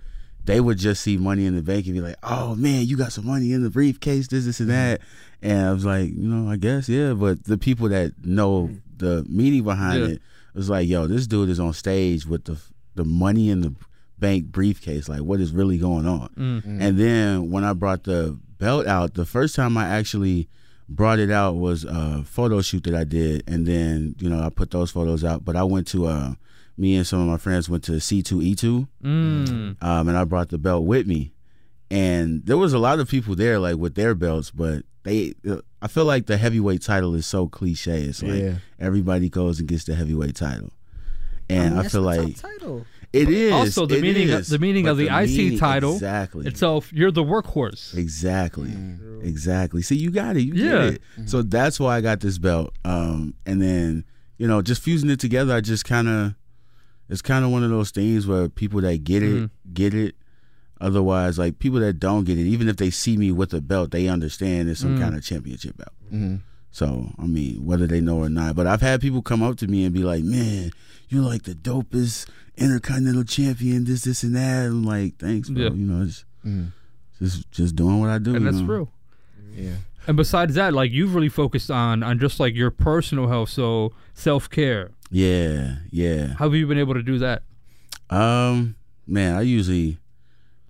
they 0.45 0.61
would 0.61 0.77
just 0.77 1.01
see 1.01 1.17
money 1.17 1.45
in 1.45 1.55
the 1.55 1.61
bank 1.61 1.87
and 1.87 1.95
be 1.95 2.01
like, 2.01 2.15
"Oh 2.23 2.55
man, 2.55 2.85
you 2.85 2.95
got 2.95 3.11
some 3.11 3.25
money 3.25 3.51
in 3.51 3.63
the 3.63 3.69
briefcase, 3.69 4.29
this, 4.29 4.45
this, 4.45 4.61
and 4.61 4.69
mm-hmm. 4.69 4.91
that." 4.91 5.01
And 5.41 5.67
I 5.67 5.73
was 5.73 5.83
like, 5.83 6.07
you 6.07 6.27
know, 6.27 6.49
I 6.49 6.55
guess 6.55 6.87
yeah. 6.87 7.13
But 7.13 7.43
the 7.43 7.57
people 7.57 7.89
that 7.89 8.13
know 8.23 8.69
the 8.95 9.25
meaning 9.27 9.63
behind 9.63 9.99
Yeah. 9.99 10.07
it 10.11 10.21
was 10.55 10.69
like, 10.69 10.87
"Yo, 10.87 11.07
this 11.07 11.27
dude 11.27 11.49
is 11.49 11.59
on 11.59 11.73
stage 11.73 12.25
with 12.25 12.45
the 12.45 12.57
the 12.95 13.05
money 13.05 13.49
in 13.49 13.61
the 13.61 13.73
bank 14.19 14.45
briefcase. 14.45 15.07
Like, 15.09 15.21
what 15.21 15.39
is 15.39 15.51
really 15.51 15.77
going 15.77 16.07
on?" 16.07 16.29
Mm. 16.37 16.81
And 16.81 16.97
then 16.99 17.51
when 17.51 17.63
I 17.63 17.73
brought 17.73 18.03
the 18.03 18.37
belt 18.57 18.85
out, 18.87 19.13
the 19.15 19.25
first 19.25 19.55
time 19.55 19.77
I 19.77 19.85
actually 19.87 20.47
brought 20.89 21.19
it 21.19 21.31
out 21.31 21.55
was 21.55 21.85
a 21.85 22.23
photo 22.25 22.61
shoot 22.61 22.83
that 22.83 22.93
I 22.95 23.03
did, 23.05 23.43
and 23.47 23.65
then 23.65 24.15
you 24.19 24.29
know 24.29 24.41
I 24.41 24.49
put 24.49 24.71
those 24.71 24.91
photos 24.91 25.23
out. 25.23 25.43
But 25.45 25.55
I 25.55 25.63
went 25.63 25.87
to 25.87 26.05
uh, 26.07 26.33
me 26.77 26.95
and 26.95 27.07
some 27.07 27.21
of 27.21 27.27
my 27.27 27.37
friends 27.37 27.69
went 27.69 27.83
to 27.85 27.99
C 27.99 28.21
two 28.21 28.41
E 28.41 28.55
two, 28.55 28.87
Mm. 29.03 29.81
um, 29.83 30.07
and 30.09 30.17
I 30.17 30.23
brought 30.25 30.49
the 30.49 30.57
belt 30.57 30.85
with 30.85 31.07
me. 31.07 31.33
And 31.89 32.45
there 32.45 32.57
was 32.57 32.71
a 32.73 32.79
lot 32.79 32.99
of 32.99 33.09
people 33.09 33.35
there, 33.35 33.59
like 33.59 33.75
with 33.77 33.95
their 33.95 34.15
belts, 34.15 34.49
but 34.51 34.83
they. 35.03 35.33
I 35.81 35.87
feel 35.87 36.05
like 36.05 36.27
the 36.27 36.37
heavyweight 36.37 36.81
title 36.81 37.15
is 37.15 37.25
so 37.25 37.47
cliche. 37.47 38.03
It's 38.03 38.21
like 38.21 38.39
Yeah. 38.41 38.53
everybody 38.79 39.29
goes 39.29 39.59
and 39.59 39.67
gets 39.67 39.85
the 39.85 39.95
heavyweight 39.95 40.35
title, 40.35 40.71
and 41.49 41.59
I, 41.59 41.67
mean, 41.69 41.75
that's 41.81 41.91
feel 41.93 42.03
the 42.03 42.15
top 42.15 42.25
like 42.25 42.35
title. 42.37 42.85
it 43.13 43.29
is. 43.29 43.51
Also, 43.51 43.85
the 43.87 43.97
it 43.97 44.01
meaning 44.01 44.29
of- 44.31 44.41
is, 44.41 44.49
the 44.49 44.59
meaning 44.59 44.87
of 44.87 44.97
the 44.97 45.07
IC 45.09 45.37
meaning- 45.37 45.57
title 45.59 45.93
exactly 45.93 46.45
Itself, 46.47 46.91
you're 46.93 47.11
the 47.11 47.23
workhorse. 47.23 47.97
Exactly. 47.97 48.69
Mm. 48.69 49.23
Exactly. 49.25 49.81
See, 49.81 49.95
you 49.95 50.11
got 50.11 50.35
it. 50.37 50.43
You 50.43 50.53
Yeah. 50.53 50.69
get 50.91 50.93
it. 50.93 51.01
So 51.29 51.41
that's 51.41 51.79
why 51.79 51.97
I 51.97 52.01
got 52.01 52.19
this 52.21 52.37
belt. 52.37 52.73
Um, 52.85 53.33
and 53.45 53.61
then 53.61 54.03
you 54.37 54.47
know, 54.47 54.61
just 54.63 54.81
fusing 54.81 55.09
it 55.11 55.19
together, 55.19 55.53
I 55.53 55.61
just 55.61 55.85
kind 55.85 56.07
of, 56.07 56.33
it's 57.09 57.21
kind 57.21 57.45
of 57.45 57.51
one 57.51 57.63
of 57.63 57.69
those 57.69 57.91
things 57.91 58.25
where 58.25 58.49
people 58.49 58.81
that 58.81 59.03
get 59.03 59.21
it 59.21 59.49
get 59.73 59.93
it. 59.93 60.15
Otherwise, 60.81 61.37
like 61.39 61.59
people 61.59 61.79
that 61.79 61.99
don't 61.99 62.23
get 62.25 62.37
it, 62.37 62.45
even 62.47 62.67
if 62.67 62.77
they 62.77 62.89
see 62.89 63.15
me 63.17 63.31
with 63.31 63.53
a 63.53 63.61
belt, 63.61 63.91
they 63.91 64.07
understand 64.07 64.67
it's 64.69 64.79
some 64.81 64.97
Mm. 64.97 65.01
kind 65.01 65.15
of 65.15 65.23
championship 65.23 65.77
belt. 65.77 65.93
Mm-hmm. 66.11 66.35
So 66.71 67.11
I 67.19 67.25
mean, 67.27 67.65
whether 67.65 67.85
they 67.87 68.01
know 68.01 68.17
or 68.17 68.29
not, 68.29 68.55
but 68.55 68.65
I've 68.67 68.81
had 68.81 68.99
people 69.01 69.21
come 69.21 69.43
up 69.43 69.57
to 69.57 69.67
me 69.67 69.83
and 69.85 69.93
be 69.93 70.03
like, 70.03 70.23
"Man, 70.23 70.71
you're 71.09 71.21
like 71.23 71.43
the 71.43 71.53
dopest 71.55 72.27
intercontinental 72.57 73.23
champion, 73.25 73.83
this, 73.85 74.01
this, 74.03 74.23
and 74.23 74.35
that." 74.35 74.65
I'm 74.67 74.83
like, 74.83 75.17
"Thanks, 75.17 75.49
bro." 75.49 75.63
Yeah. 75.63 75.69
You 75.71 75.85
know, 75.85 76.05
just, 76.05 76.25
Mm. 76.45 76.71
just, 77.21 77.51
just 77.51 77.75
doing 77.75 77.99
what 77.99 78.09
I 78.09 78.17
do. 78.17 78.33
and 78.35 78.45
you 78.45 78.51
that's 78.51 78.61
know? 78.61 78.73
real. 78.73 78.91
Yeah. 79.55 79.75
And 80.07 80.17
besides 80.17 80.55
that, 80.55 80.73
like 80.73 80.91
you've 80.91 81.13
really 81.13 81.29
focused 81.29 81.69
on 81.69 82.01
on 82.01 82.17
just 82.19 82.39
like 82.39 82.55
your 82.55 82.71
personal 82.71 83.27
health, 83.27 83.49
so 83.49 83.91
self 84.15 84.49
care. 84.49 84.91
Yeah, 85.11 85.75
yeah. 85.91 86.27
How 86.39 86.45
have 86.45 86.55
you 86.55 86.65
been 86.65 86.79
able 86.79 86.93
to 86.95 87.03
do 87.03 87.19
that? 87.19 87.43
Um, 88.09 88.75
man, 89.05 89.35
I 89.35 89.41
usually 89.41 89.97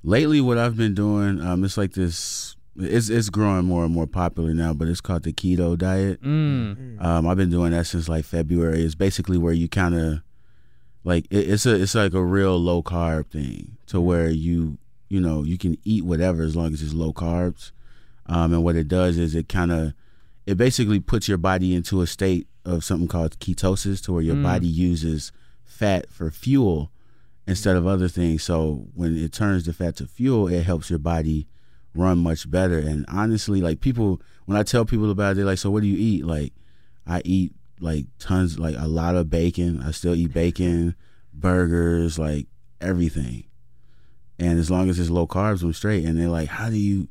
lately 0.03 0.41
what 0.41 0.58
I've 0.58 0.77
been 0.77 0.93
doing, 0.93 1.41
um, 1.41 1.63
it's 1.63 1.77
like 1.77 1.93
this. 1.93 2.55
It's 2.77 3.10
it's 3.10 3.29
growing 3.29 3.65
more 3.65 3.84
and 3.84 3.93
more 3.93 4.08
popular 4.08 4.53
now, 4.53 4.74
but 4.74 4.88
it's 4.88 5.01
called 5.01 5.24
the 5.24 5.34
keto 5.34 5.77
diet. 5.77 6.22
Mm. 6.24 7.03
Um, 7.03 7.27
I've 7.27 7.36
been 7.38 7.50
doing 7.50 7.72
that 7.72 7.86
since 7.86 8.08
like 8.08 8.24
February. 8.24 8.81
It's 8.84 8.96
basically 8.96 9.38
where 9.38 9.53
you 9.53 9.67
kind 9.67 9.93
of 9.93 10.22
like 11.03 11.25
it, 11.29 11.50
it's 11.50 11.65
a 11.65 11.75
it's 11.81 11.96
like 11.96 12.13
a 12.13 12.24
real 12.24 12.58
low 12.58 12.81
carb 12.81 13.27
thing 13.27 13.75
to 13.88 14.00
where 14.00 14.29
you 14.29 14.77
you 15.10 15.20
know 15.20 15.43
you 15.43 15.58
can 15.58 15.77
eat 15.84 16.05
whatever 16.05 16.43
as 16.43 16.55
long 16.55 16.74
as 16.74 16.81
it's 16.81 16.93
low 16.93 17.12
carbs. 17.12 17.72
Um, 18.27 18.53
and 18.53 18.63
what 18.63 18.77
it 18.77 18.88
does 18.88 19.17
is 19.17 19.36
it 19.36 19.50
kind 19.50 19.72
of 19.72 19.93
it 20.46 20.55
basically 20.55 21.01
puts 21.01 21.27
your 21.27 21.38
body 21.38 21.75
into 21.75 22.01
a 22.01 22.08
state 22.08 22.48
of 22.63 22.86
something 22.86 23.10
called 23.10 23.38
ketosis 23.39 24.01
to 24.05 24.13
where 24.13 24.22
your 24.22 24.36
Mm. 24.36 24.43
body 24.43 24.67
uses 24.67 25.34
fat 25.65 26.10
for 26.10 26.31
fuel 26.31 26.89
instead 27.48 27.75
of 27.75 27.88
other 27.88 28.07
things. 28.07 28.43
So 28.43 28.88
when 28.93 29.17
it 29.17 29.33
turns 29.33 29.65
the 29.65 29.74
fat 29.74 29.95
to 29.98 30.07
fuel, 30.07 30.48
it 30.48 30.63
helps 30.63 30.89
your 30.89 31.00
body 31.00 31.48
run 31.93 32.19
much 32.19 32.50
better. 32.50 32.79
And 32.79 33.05
honestly, 33.07 33.62
like 33.62 33.81
people, 33.81 34.21
when 34.45 34.57
I 34.57 34.63
tell 34.63 34.86
people 34.86 35.12
about 35.12 35.31
it, 35.31 35.36
they're 35.36 35.45
like, 35.45 35.57
"So 35.57 35.71
what 35.71 35.81
do 35.81 35.88
you 35.88 35.98
eat?" 35.98 36.25
Like, 36.25 36.53
I 37.05 37.21
eat 37.25 37.53
like 37.79 38.05
tons, 38.19 38.60
like 38.60 38.75
a 38.77 38.88
lot 38.88 39.15
of 39.15 39.29
bacon. 39.29 39.81
I 39.81 39.91
still 39.91 40.15
eat 40.15 40.33
bacon, 40.33 40.95
burgers, 41.33 42.19
like 42.19 42.48
everything. 42.79 43.45
And 44.39 44.60
as 44.60 44.71
long 44.71 44.89
as 44.89 45.00
it's 45.00 45.10
low 45.10 45.27
carbs, 45.27 45.63
I'm 45.63 45.74
straight. 45.74 46.05
And 46.05 46.19
they're 46.19 46.29
like, 46.29 46.50
"How 46.50 46.69
do 46.69 46.77
you?" 46.77 47.10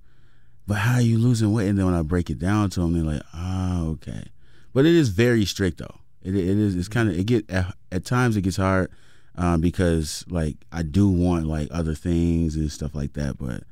But 0.67 0.79
how 0.79 0.95
are 0.95 1.01
you 1.01 1.19
losing 1.19 1.53
weight? 1.53 1.69
And 1.69 1.79
then 1.79 1.87
when 1.87 1.95
I 1.95 2.03
break 2.03 2.31
it 2.31 2.39
down 2.39 2.71
to 2.71 2.81
them, 2.81 2.93
they're 2.93 3.15
like, 3.15 3.23
"Ah, 3.35 3.83
okay." 3.83 4.25
But 4.73 4.87
it 4.87 4.95
is 4.95 5.09
very 5.09 5.45
strict 5.45 5.79
though. 5.79 5.99
It 6.23 6.35
it 6.35 6.59
is. 6.59 6.77
It's 6.77 6.89
kind 6.89 7.09
of 7.09 7.19
it 7.19 7.25
get 7.25 7.51
at, 7.51 7.75
at 7.91 8.05
times 8.05 8.37
it 8.37 8.43
gets 8.43 8.57
hard 8.57 8.91
um, 9.37 9.61
because 9.61 10.25
like 10.29 10.57
I 10.73 10.83
do 10.83 11.09
want 11.09 11.47
like 11.47 11.69
other 11.71 11.95
things 11.95 12.57
and 12.57 12.71
stuff 12.71 12.95
like 12.95 13.13
that. 13.15 13.39
But 13.39 13.65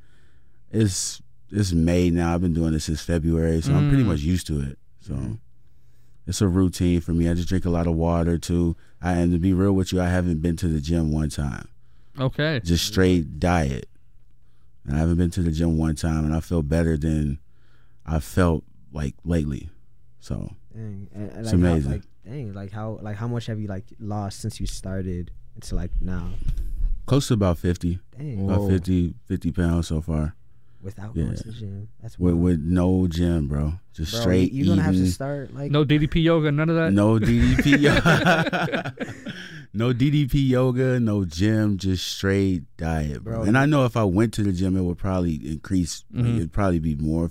it's 0.70 1.20
it's 1.50 1.72
May 1.72 2.10
now. 2.10 2.34
I've 2.34 2.40
been 2.40 2.54
doing 2.54 2.72
this 2.72 2.84
since 2.84 3.00
February, 3.00 3.60
so 3.60 3.74
I'm 3.74 3.88
pretty 3.88 4.04
Mm. 4.04 4.08
much 4.08 4.20
used 4.20 4.46
to 4.48 4.60
it. 4.60 4.78
So 5.00 5.38
it's 6.26 6.40
a 6.42 6.48
routine 6.48 7.00
for 7.00 7.12
me. 7.12 7.28
I 7.28 7.34
just 7.34 7.48
drink 7.48 7.64
a 7.64 7.70
lot 7.70 7.86
of 7.86 7.94
water 7.94 8.38
too. 8.38 8.76
I 9.00 9.12
and 9.14 9.32
to 9.32 9.38
be 9.38 9.52
real 9.52 9.72
with 9.72 9.92
you, 9.92 10.00
I 10.00 10.08
haven't 10.08 10.40
been 10.42 10.56
to 10.56 10.68
the 10.68 10.80
gym 10.80 11.12
one 11.12 11.30
time. 11.30 11.68
Okay. 12.18 12.60
Just 12.64 12.86
straight 12.86 13.38
diet. 13.38 13.88
And 14.84 14.96
I 14.96 15.00
haven't 15.00 15.16
been 15.16 15.30
to 15.32 15.42
the 15.42 15.50
gym 15.52 15.76
one 15.78 15.94
time, 15.96 16.24
and 16.24 16.34
I 16.34 16.40
feel 16.40 16.62
better 16.62 16.96
than 16.96 17.38
I 18.04 18.20
felt 18.20 18.64
like 18.92 19.14
lately. 19.24 19.68
So 20.20 20.54
Dang. 20.74 21.08
And, 21.14 21.30
and 21.30 21.40
It's 21.46 21.52
like, 21.52 21.60
how- 21.62 21.68
amazing. 21.68 21.90
like, 21.92 22.02
dang, 22.26 22.52
like 22.54 22.72
how 22.72 22.98
like 23.02 23.16
how 23.16 23.28
much 23.28 23.46
have 23.46 23.58
you 23.60 23.68
like 23.68 23.84
lost 23.98 24.40
since 24.40 24.60
you 24.60 24.66
started 24.66 25.30
to 25.62 25.74
like 25.74 25.90
now? 26.00 26.30
close 27.06 27.28
to 27.28 27.34
about 27.34 27.56
50, 27.58 27.98
Dang. 28.18 28.46
Whoa. 28.46 28.54
about 28.54 28.68
50, 28.70 29.14
50 29.26 29.52
pounds 29.52 29.88
so 29.88 30.00
far. 30.02 30.34
Without 30.82 31.16
Yeah. 31.16 31.24
going 31.24 31.36
to 31.36 31.42
the 31.44 31.52
gym. 31.52 31.88
That's 32.02 32.18
With, 32.18 32.34
with 32.34 32.60
no 32.60 33.08
gym, 33.08 33.48
bro. 33.48 33.80
Just 33.94 34.12
Bro, 34.12 34.20
straight 34.20 34.52
you, 34.52 34.64
are 34.64 34.68
gonna 34.76 34.82
have 34.82 34.94
to 34.94 35.06
start 35.10 35.52
like 35.54 35.72
No 35.72 35.84
DDP 35.84 36.22
yoga, 36.22 36.52
none 36.52 36.68
of 36.70 36.76
that. 36.76 36.92
No 36.92 37.18
DDP 37.18 37.80
yoga. 37.80 38.94
no 39.72 39.92
DDP 39.92 40.48
yoga, 40.50 41.00
no 41.00 41.24
gym, 41.24 41.78
just 41.78 42.06
straight 42.06 42.62
diet, 42.76 43.24
bro. 43.24 43.38
Bro, 43.38 43.42
And 43.44 43.58
I 43.58 43.66
know 43.66 43.84
if 43.86 43.96
I 43.96 44.04
went 44.04 44.32
to 44.34 44.42
the 44.44 44.52
gym, 44.52 44.76
it 44.76 44.82
would 44.82 44.98
probably 44.98 45.34
increase. 45.50 46.04
like, 46.12 46.24
Mhm. 46.26 46.36
it'd 46.36 46.52
probably 46.52 46.78
be 46.78 46.94
more, 46.94 47.30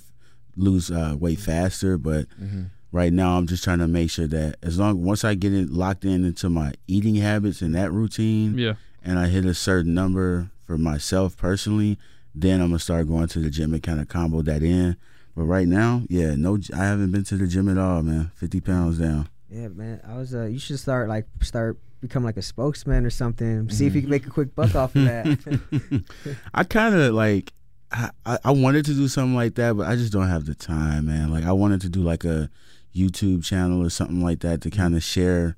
lose 0.58 0.92
uh, 0.92 1.16
weight 1.18 1.40
faster. 1.40 1.98
But 1.98 2.28
Mm-hmm. 2.42 2.64
Right 2.92 3.12
now 3.14 3.38
I'm 3.38 3.48
just 3.48 3.64
trying 3.64 3.80
to 3.80 3.88
make 3.88 4.10
sure 4.10 4.28
that 4.28 4.56
as 4.62 4.80
long 4.80 5.04
once 5.04 5.24
I 5.24 5.36
get 5.36 5.54
it 5.54 5.70
locked 5.70 6.06
in 6.06 6.26
into 6.26 6.50
my 6.50 6.74
eating 6.88 7.16
habits 7.16 7.62
and 7.62 7.76
that 7.76 7.92
routine, 7.92 8.58
Yeah. 8.58 8.74
and 9.04 9.20
I 9.20 9.28
hit 9.28 9.46
a 9.46 9.54
certain 9.54 9.94
number 9.94 10.50
for 10.66 10.78
myself 10.78 11.38
personally, 11.38 11.98
then 12.36 12.62
I'm 12.62 12.68
gonna 12.70 12.80
start 12.80 13.08
going 13.08 13.28
to 13.30 13.40
the 13.40 13.50
gym 13.50 13.74
and 13.74 13.82
kind 13.84 14.00
of 14.00 14.08
combo 14.08 14.42
that 14.44 14.62
in. 14.64 14.96
But 15.36 15.44
right 15.44 15.68
now, 15.68 16.04
yeah, 16.10 16.36
no, 16.36 16.58
I 16.74 16.78
haven't 16.86 17.12
been 17.12 17.24
to 17.26 17.36
the 17.38 17.48
gym 17.48 17.70
at 17.70 17.78
all, 17.78 18.02
man. 18.02 18.32
Fifty 18.36 18.60
pounds 18.60 18.98
down. 19.00 19.30
Yeah, 19.50 19.68
man. 19.70 20.02
I 20.08 20.16
was. 20.18 20.34
Uh, 20.36 20.46
you 20.46 20.60
should 20.60 20.80
start 20.80 21.08
like 21.10 21.26
start 21.42 21.78
become 22.02 22.24
like 22.24 22.38
a 22.38 22.42
spokesman 22.42 23.06
or 23.06 23.10
something. 23.10 23.70
See 23.70 23.86
if 23.88 23.96
you 23.96 24.02
can 24.02 24.10
make 24.10 24.26
a 24.28 24.30
quick 24.30 24.54
buck 24.56 24.76
off 24.76 24.96
of 24.96 25.04
that. 25.06 26.04
I 26.54 26.64
kind 26.64 26.96
of 26.96 27.14
like. 27.14 27.54
I, 27.92 28.10
I 28.26 28.38
I 28.46 28.52
wanted 28.52 28.84
to 28.86 28.94
do 28.94 29.08
something 29.08 29.36
like 29.36 29.56
that, 29.56 29.78
but 29.78 29.88
I 29.88 29.96
just 29.96 30.12
don't 30.12 30.28
have 30.28 30.46
the 30.46 30.56
time, 30.56 31.06
man. 31.06 31.32
Like 31.32 31.46
I 31.46 31.54
wanted 31.54 31.80
to 31.82 31.90
do 31.90 32.02
like 32.02 32.26
a 32.26 32.50
YouTube 32.96 33.44
channel 33.44 33.84
or 33.84 33.90
something 33.90 34.24
like 34.24 34.40
that 34.40 34.62
to 34.62 34.70
kind 34.70 34.96
of 34.96 35.04
share 35.04 35.56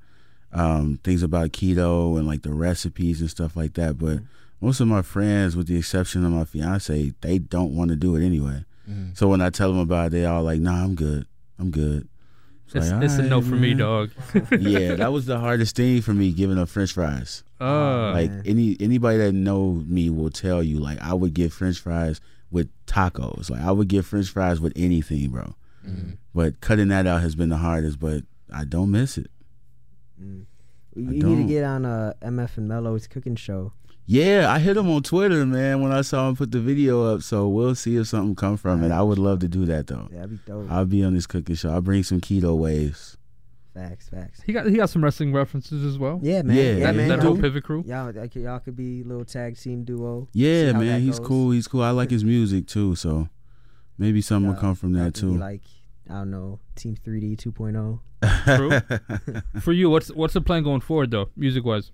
um, 0.52 1.00
things 1.04 1.24
about 1.24 1.52
keto 1.52 2.18
and 2.18 2.28
like 2.28 2.42
the 2.42 2.54
recipes 2.54 3.22
and 3.22 3.30
stuff 3.30 3.56
like 3.56 3.76
that. 3.76 3.98
But 3.98 4.20
most 4.62 4.80
of 4.80 4.88
my 4.88 5.02
friends, 5.02 5.56
with 5.56 5.68
the 5.68 5.78
exception 5.78 6.26
of 6.26 6.32
my 6.32 6.44
fiance, 6.44 7.14
they 7.22 7.38
don't 7.38 7.76
want 7.76 7.90
to 7.92 7.96
do 7.96 8.16
it 8.16 8.26
anyway. 8.26 8.66
So 9.14 9.28
when 9.28 9.40
I 9.40 9.52
tell 9.52 9.70
them 9.72 9.80
about 9.80 10.08
it, 10.08 10.10
they 10.12 10.26
all 10.26 10.42
like, 10.42 10.60
"Nah, 10.60 10.84
I'm 10.84 10.96
good. 10.96 11.28
I'm 11.60 11.70
good." 11.70 12.08
It's, 12.74 12.92
like, 12.92 13.04
it's 13.04 13.16
a 13.16 13.24
no 13.24 13.36
"Alright, 13.36 13.50
for 13.50 13.56
me, 13.56 13.74
dog. 13.76 14.10
yeah, 14.60 14.96
that 14.96 15.12
was 15.12 15.28
the 15.28 15.40
hardest 15.40 15.76
thing 15.76 16.02
for 16.02 16.14
me 16.14 16.32
giving 16.32 16.58
up 16.58 16.70
French 16.70 16.94
fries. 16.94 17.44
Uh, 17.62 18.12
like 18.14 18.32
man. 18.32 18.44
any 18.46 18.78
anybody 18.80 19.20
that 19.20 19.34
know 19.34 19.84
me 19.86 20.10
will 20.10 20.32
tell 20.32 20.64
you, 20.64 20.80
like 20.80 21.00
I 21.02 21.14
would 21.14 21.34
get 21.34 21.52
French 21.52 21.80
fries 21.80 22.20
with 22.50 22.70
tacos. 22.88 23.52
Like 23.52 23.62
I 23.62 23.72
would 23.72 23.90
get 23.90 24.06
French 24.06 24.30
fries 24.30 24.60
with 24.60 24.74
anything, 24.76 25.30
bro. 25.30 25.56
But 26.36 26.62
cutting 26.62 26.88
that 26.90 27.08
out 27.08 27.22
has 27.22 27.36
been 27.36 27.50
the 27.50 27.58
hardest. 27.58 28.00
But 28.00 28.24
I 28.54 28.64
don't 28.66 28.92
miss 28.92 29.18
it. 29.18 29.30
you 30.20 30.46
I 30.98 31.00
need 31.12 31.22
to 31.22 31.28
don't. 31.28 31.48
get 31.48 31.64
on 31.64 31.86
uh, 31.86 32.14
MF 32.22 32.58
and 32.58 32.68
Mello's 32.68 33.08
cooking 33.08 33.36
show. 33.36 33.74
Yeah, 34.06 34.52
I 34.52 34.58
hit 34.58 34.76
him 34.76 34.90
on 34.90 35.04
Twitter, 35.04 35.46
man, 35.46 35.82
when 35.82 35.92
I 35.92 36.02
saw 36.02 36.28
him 36.30 36.36
put 36.36 36.52
the 36.52 36.60
video 36.60 37.04
up. 37.14 37.22
So 37.22 37.48
we'll 37.48 37.76
see 37.76 37.96
if 37.96 38.08
something 38.08 38.36
come 38.36 38.58
from 38.58 38.84
it. 38.84 38.92
I 38.92 39.04
would 39.04 39.20
love 39.20 39.40
to 39.40 39.48
do 39.48 39.66
that 39.68 39.86
though. 39.88 40.08
Yeah, 40.12 40.22
that'd 40.22 40.32
be 40.32 40.40
dope. 40.52 40.72
I'll 40.72 40.86
be 40.86 41.04
on 41.04 41.14
this 41.14 41.28
cooking 41.28 41.56
show. 41.56 41.70
I'll 41.72 41.82
bring 41.82 42.02
some 42.04 42.20
keto 42.20 42.58
waves. 42.58 43.18
facts, 43.76 44.10
facts. 44.10 44.42
he 44.42 44.52
got 44.52 44.66
he 44.66 44.78
got 44.78 44.90
some 44.90 45.04
wrestling 45.04 45.32
references 45.32 45.86
as 45.86 46.00
well. 46.00 46.20
Yeah, 46.24 46.42
man. 46.42 46.56
Yeah, 46.56 46.64
Yeah, 46.64 46.80
that, 46.88 46.96
man. 46.96 47.08
that 47.10 47.18
Y'all, 47.22 47.34
whole 47.34 47.38
pivot 47.42 47.64
crew. 47.64 47.84
y'all, 47.86 48.12
like, 48.12 48.34
y'all 48.34 48.58
could 48.60 48.76
be 48.76 49.02
a 49.02 49.04
little 49.04 49.26
tag 49.26 49.60
team 49.60 49.84
duo. 49.84 50.28
Yeah, 50.34 50.72
man, 50.72 51.02
he's 51.02 51.20
goes. 51.20 51.28
cool. 51.28 51.52
He's 51.52 51.68
cool. 51.68 51.84
I 51.84 51.92
like 51.92 52.10
his 52.10 52.24
music 52.26 52.66
too. 52.66 52.96
So 52.96 53.30
maybe 54.00 54.22
something 54.22 54.52
will 54.52 54.60
come 54.60 54.74
from 54.74 54.94
that 54.94 55.14
too. 55.14 55.38
Like 55.38 55.62
I 56.10 56.14
don't 56.14 56.32
know, 56.32 56.60
Team 56.76 56.96
3D 56.96 57.38
2.0. 57.38 58.00
True. 58.46 59.42
For 59.62 59.72
you, 59.72 59.90
what's 59.90 60.10
what's 60.10 60.34
the 60.34 60.42
plan 60.42 60.64
going 60.64 60.82
forward 60.82 61.12
though, 61.12 61.30
music 61.36 61.64
wise? 61.64 61.92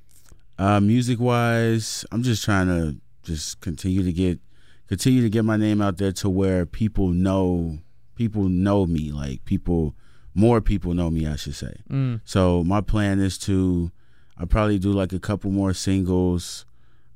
Uh, 0.58 0.80
music 0.80 1.20
wise, 1.20 2.06
I'm 2.12 2.24
just 2.24 2.44
trying 2.44 2.68
to 2.68 2.96
just 3.24 3.60
continue 3.60 4.04
to 4.04 4.14
get 4.14 4.40
continue 4.88 5.22
to 5.22 5.30
get 5.30 5.44
my 5.44 5.58
name 5.58 5.82
out 5.82 5.98
there 5.98 6.12
to 6.14 6.30
where 6.30 6.66
people 6.66 7.10
know 7.10 7.80
people 8.16 8.50
know 8.50 8.86
me. 8.86 9.12
Like 9.12 9.46
people, 9.46 9.96
more 10.34 10.62
people 10.62 10.94
know 10.94 11.10
me, 11.10 11.28
I 11.28 11.36
should 11.36 11.56
say. 11.56 11.76
Mm. 11.90 12.22
So 12.26 12.64
my 12.64 12.82
plan 12.82 13.20
is 13.20 13.38
to, 13.40 13.92
I'll 14.38 14.48
probably 14.48 14.80
do 14.80 14.92
like 14.92 15.14
a 15.14 15.20
couple 15.20 15.52
more 15.52 15.74
singles, 15.74 16.66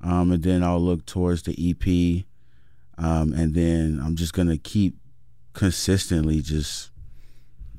um, 0.01 0.31
and 0.31 0.43
then 0.43 0.63
I'll 0.63 0.81
look 0.81 1.05
towards 1.05 1.43
the 1.43 1.55
EP, 1.57 2.25
um, 3.03 3.33
and 3.33 3.53
then 3.53 4.01
I'm 4.03 4.15
just 4.15 4.33
gonna 4.33 4.57
keep 4.57 4.97
consistently 5.53 6.41
just 6.41 6.88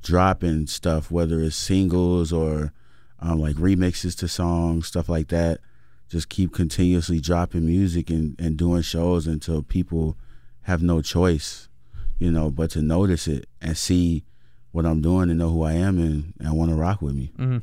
dropping 0.02 0.66
stuff, 0.66 1.10
whether 1.10 1.40
it's 1.40 1.56
singles 1.56 2.32
or 2.32 2.72
um, 3.18 3.38
like 3.38 3.56
remixes 3.56 4.16
to 4.18 4.28
songs, 4.28 4.86
stuff 4.86 5.08
like 5.08 5.28
that. 5.28 5.60
Just 6.08 6.28
keep 6.28 6.52
continuously 6.52 7.20
dropping 7.20 7.66
music 7.66 8.10
and, 8.10 8.34
and 8.40 8.56
doing 8.56 8.82
shows 8.82 9.26
until 9.26 9.62
people 9.62 10.16
have 10.62 10.82
no 10.82 11.00
choice, 11.02 11.68
you 12.18 12.30
know, 12.30 12.50
but 12.50 12.70
to 12.70 12.82
notice 12.82 13.28
it 13.28 13.48
and 13.60 13.76
see 13.76 14.24
what 14.72 14.86
I'm 14.86 15.00
doing 15.00 15.30
and 15.30 15.38
know 15.38 15.50
who 15.50 15.62
I 15.62 15.72
am 15.72 15.98
and, 15.98 16.34
and 16.40 16.56
want 16.56 16.70
to 16.70 16.76
rock 16.76 17.00
with 17.02 17.14
me. 17.14 17.32
hmm 17.36 17.58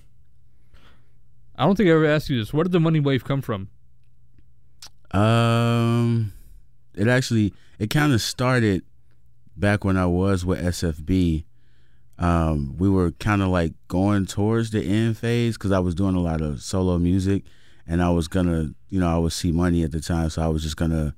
I 1.60 1.66
don't 1.66 1.76
think 1.76 1.90
I 1.90 1.94
ever 1.94 2.06
asked 2.06 2.30
you 2.30 2.38
this. 2.38 2.54
Where 2.54 2.64
did 2.64 2.72
the 2.72 2.80
money 2.80 3.00
wave 3.00 3.26
come 3.26 3.42
from? 3.42 3.70
Um, 5.12 6.34
it 6.94 7.08
actually 7.08 7.54
it 7.80 7.90
kind 7.90 8.14
of 8.14 8.22
started 8.22 8.84
back 9.56 9.84
when 9.84 9.98
I 9.98 10.06
was 10.06 10.46
with 10.46 10.62
SFB. 10.62 11.46
Um, 12.20 12.76
we 12.78 12.90
were 12.90 13.12
kind 13.12 13.42
of 13.42 13.50
like 13.50 13.74
going 13.88 14.26
towards 14.26 14.72
the 14.72 14.82
end 14.84 15.18
phase 15.18 15.56
because 15.58 15.72
I 15.72 15.80
was 15.80 15.94
doing 15.94 16.16
a 16.16 16.20
lot 16.20 16.42
of 16.42 16.62
solo 16.62 16.98
music, 16.98 17.44
and 17.86 18.02
I 18.02 18.10
was 18.10 18.28
gonna, 18.28 18.72
you 18.90 19.00
know, 19.00 19.08
I 19.14 19.18
was 19.18 19.34
see 19.36 19.52
money 19.52 19.84
at 19.84 19.92
the 19.92 20.00
time, 20.02 20.30
so 20.30 20.42
I 20.42 20.48
was 20.48 20.64
just 20.64 20.78
gonna. 20.78 21.16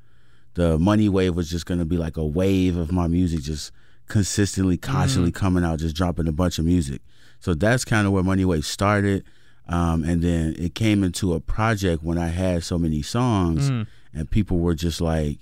The 0.56 0.78
money 0.78 1.08
wave 1.08 1.36
was 1.36 1.50
just 1.50 1.66
gonna 1.66 1.86
be 1.86 1.98
like 1.98 2.18
a 2.18 2.26
wave 2.26 2.76
of 2.76 2.92
my 2.92 3.08
music, 3.08 3.42
just 3.44 3.72
consistently, 4.08 4.76
constantly 4.76 5.32
coming 5.32 5.64
out, 5.64 5.80
just 5.80 5.96
dropping 5.96 6.28
a 6.28 6.32
bunch 6.34 6.60
of 6.60 6.66
music. 6.66 7.02
So 7.40 7.54
that's 7.54 7.86
kind 7.86 8.06
of 8.08 8.12
where 8.12 8.24
Money 8.24 8.44
Wave 8.44 8.66
started. 8.66 9.24
Um, 9.68 10.04
and 10.04 10.22
then 10.24 10.56
it 10.58 10.74
came 10.76 11.04
into 11.04 11.34
a 11.34 11.40
project 11.40 12.04
when 12.04 12.18
I 12.18 12.28
had 12.30 12.64
so 12.64 12.78
many 12.80 13.02
songs 13.04 13.70
Mm. 13.70 13.88
and 14.14 14.30
people 14.30 14.58
were 14.58 14.74
just 14.74 15.00
like, 15.00 15.38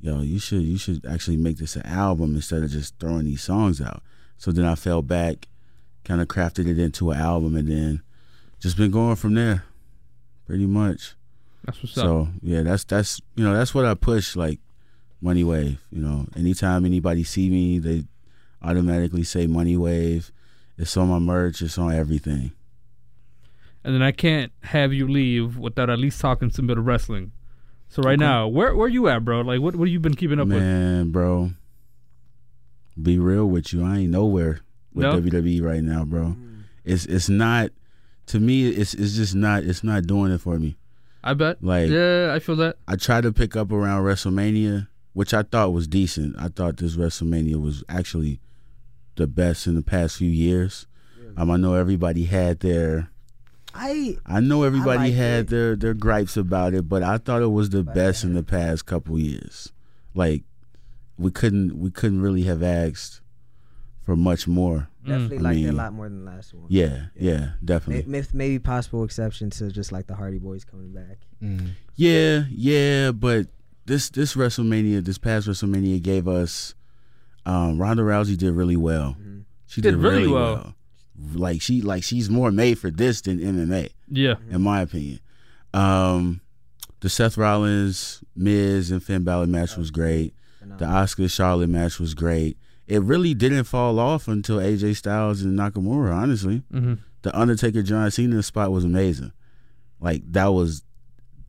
"Yo, 0.00 0.20
you 0.20 0.38
should 0.40 0.62
you 0.62 0.76
should 0.76 1.06
actually 1.06 1.36
make 1.38 1.56
this 1.58 1.76
an 1.76 1.86
album 1.86 2.34
instead 2.34 2.62
of 2.64 2.70
just 2.70 2.98
throwing 2.98 3.24
these 3.24 3.42
songs 3.42 3.80
out." 3.80 4.02
So 4.38 4.52
then 4.52 4.64
I 4.64 4.74
fell 4.74 5.02
back, 5.02 5.48
kind 6.04 6.20
of 6.20 6.28
crafted 6.28 6.66
it 6.68 6.78
into 6.78 7.10
an 7.10 7.18
album, 7.18 7.56
and 7.56 7.68
then 7.68 8.02
just 8.60 8.76
been 8.76 8.90
going 8.90 9.16
from 9.16 9.34
there, 9.34 9.64
pretty 10.46 10.66
much. 10.66 11.14
That's 11.64 11.82
what's 11.82 11.98
up. 11.98 12.04
So 12.04 12.28
yeah, 12.42 12.62
that's 12.62 12.84
that's 12.84 13.20
you 13.34 13.44
know 13.44 13.54
that's 13.54 13.74
what 13.74 13.84
I 13.84 13.94
push 13.94 14.36
like 14.36 14.60
Money 15.20 15.44
Wave. 15.44 15.82
You 15.90 16.00
know, 16.00 16.26
anytime 16.36 16.84
anybody 16.84 17.24
see 17.24 17.50
me, 17.50 17.78
they 17.78 18.04
automatically 18.62 19.24
say 19.24 19.46
Money 19.46 19.76
Wave. 19.76 20.30
It's 20.78 20.96
on 20.96 21.08
my 21.08 21.18
merch. 21.18 21.62
It's 21.62 21.78
on 21.78 21.94
everything. 21.94 22.52
And 23.82 23.94
then 23.94 24.02
I 24.02 24.12
can't 24.12 24.52
have 24.62 24.92
you 24.92 25.06
leave 25.08 25.58
without 25.58 25.88
at 25.90 25.98
least 25.98 26.20
talking 26.20 26.50
some 26.50 26.66
bit 26.66 26.76
of 26.76 26.86
wrestling. 26.86 27.32
So 27.88 28.02
right 28.02 28.18
now, 28.18 28.48
where 28.48 28.74
where 28.74 28.88
you 28.88 29.08
at, 29.08 29.24
bro? 29.24 29.42
Like, 29.42 29.60
what 29.60 29.76
what 29.76 29.86
have 29.86 29.92
you 29.92 30.00
been 30.00 30.16
keeping 30.16 30.40
up 30.40 30.48
with? 30.48 30.58
Man, 30.58 31.10
bro, 31.12 31.52
be 33.00 33.18
real 33.18 33.46
with 33.46 33.72
you. 33.72 33.84
I 33.84 33.98
ain't 33.98 34.10
nowhere 34.10 34.60
with 34.94 35.04
No? 35.04 35.20
WWE 35.20 35.62
right 35.62 35.82
now, 35.82 36.04
bro. 36.04 36.36
It's 36.84 37.04
it's 37.06 37.28
not 37.28 37.70
to 38.26 38.40
me. 38.40 38.68
It's 38.68 38.94
it's 38.94 39.14
just 39.14 39.34
not. 39.34 39.64
It's 39.64 39.82
not 39.84 40.06
doing 40.06 40.32
it 40.32 40.40
for 40.40 40.58
me. 40.58 40.76
I 41.24 41.34
bet. 41.34 41.62
Like 41.62 41.90
yeah, 41.90 42.32
I 42.34 42.38
feel 42.38 42.56
that. 42.56 42.76
I 42.86 42.96
tried 42.96 43.22
to 43.22 43.32
pick 43.32 43.56
up 43.56 43.72
around 43.72 44.04
WrestleMania, 44.04 44.88
which 45.12 45.34
I 45.34 45.42
thought 45.42 45.72
was 45.72 45.88
decent. 45.88 46.36
I 46.38 46.48
thought 46.48 46.76
this 46.76 46.96
WrestleMania 46.96 47.60
was 47.60 47.82
actually 47.88 48.40
the 49.16 49.26
best 49.26 49.66
in 49.66 49.74
the 49.74 49.82
past 49.82 50.16
few 50.18 50.30
years. 50.30 50.86
Um, 51.36 51.50
I 51.50 51.56
know 51.56 51.74
everybody 51.74 52.24
had 52.24 52.60
their. 52.60 53.10
I 53.74 54.16
I 54.24 54.40
know 54.40 54.62
everybody 54.62 54.98
liked 55.10 55.16
had 55.16 55.40
it. 55.40 55.48
their 55.48 55.76
their 55.76 55.94
gripes 55.94 56.36
about 56.36 56.72
it, 56.72 56.88
but 56.88 57.02
I 57.02 57.18
thought 57.18 57.42
it 57.42 57.50
was 57.50 57.70
the 57.70 57.82
best 57.82 58.24
in 58.24 58.32
the 58.34 58.42
past 58.42 58.86
couple 58.86 59.18
years. 59.18 59.72
Like 60.14 60.44
we 61.18 61.30
couldn't 61.30 61.78
we 61.78 61.90
couldn't 61.90 62.20
really 62.20 62.42
have 62.44 62.62
asked 62.62 63.20
for 64.02 64.14
much 64.16 64.46
more. 64.46 64.88
definitely 65.04 65.38
I 65.38 65.40
liked 65.40 65.58
it 65.60 65.68
a 65.68 65.72
lot 65.72 65.92
more 65.92 66.08
than 66.08 66.24
the 66.24 66.30
last 66.30 66.54
one. 66.54 66.66
Yeah, 66.68 67.06
yeah, 67.18 67.38
May- 67.38 67.52
definitely. 67.64 68.10
may- 68.10 68.22
Maybe 68.32 68.58
possible 68.58 69.02
exception 69.04 69.50
to 69.50 69.70
just 69.70 69.90
like 69.92 70.06
the 70.06 70.14
Hardy 70.14 70.38
Boys 70.38 70.64
coming 70.64 70.92
back. 70.92 71.18
Yeah, 71.96 72.44
yeah, 72.50 73.12
but 73.12 73.48
this 73.86 74.10
this 74.10 74.34
WrestleMania, 74.34 75.04
this 75.04 75.18
past 75.18 75.48
WrestleMania 75.48 76.00
gave 76.02 76.28
us 76.28 76.74
um 77.46 77.78
Ronda 77.78 78.02
Rousey 78.02 78.36
did 78.36 78.52
really 78.52 78.76
well. 78.76 79.16
Mhm. 79.20 79.44
She 79.66 79.80
Did 79.80 79.92
did, 79.92 79.96
really 80.00 80.16
really 80.22 80.32
well. 80.32 80.54
well. 80.54 80.74
Like 81.34 81.62
she 81.62 81.80
like 81.82 82.02
she's 82.04 82.28
more 82.30 82.50
made 82.52 82.78
for 82.78 82.90
this 82.90 83.20
than 83.22 83.38
MMA. 83.40 83.88
Yeah. 84.10 84.34
in 84.50 84.62
my 84.62 84.82
opinion. 84.82 85.18
Um, 85.74 86.40
the 87.00 87.08
Seth 87.08 87.36
Rollins, 87.36 88.22
Miz, 88.36 88.90
and 88.90 89.02
Finn 89.02 89.24
Balor 89.24 89.46
match 89.48 89.76
was 89.76 89.90
great. 89.90 90.34
The 90.78 90.84
Asuka 90.84 91.30
Charlotte 91.30 91.68
match 91.68 91.98
was 91.98 92.14
great. 92.14 92.56
It 92.86 93.02
really 93.02 93.34
didn't 93.34 93.64
fall 93.64 93.98
off 93.98 94.28
until 94.28 94.58
AJ 94.58 94.96
Styles 94.96 95.42
and 95.42 95.58
Nakamura. 95.58 96.14
Honestly, 96.14 96.62
hmm 96.70 96.94
the 97.22 97.36
Undertaker 97.36 97.82
John 97.82 98.08
Cena 98.12 98.40
spot 98.40 98.70
was 98.70 98.84
amazing. 98.84 99.32
Like 99.98 100.22
that 100.30 100.46
was 100.52 100.84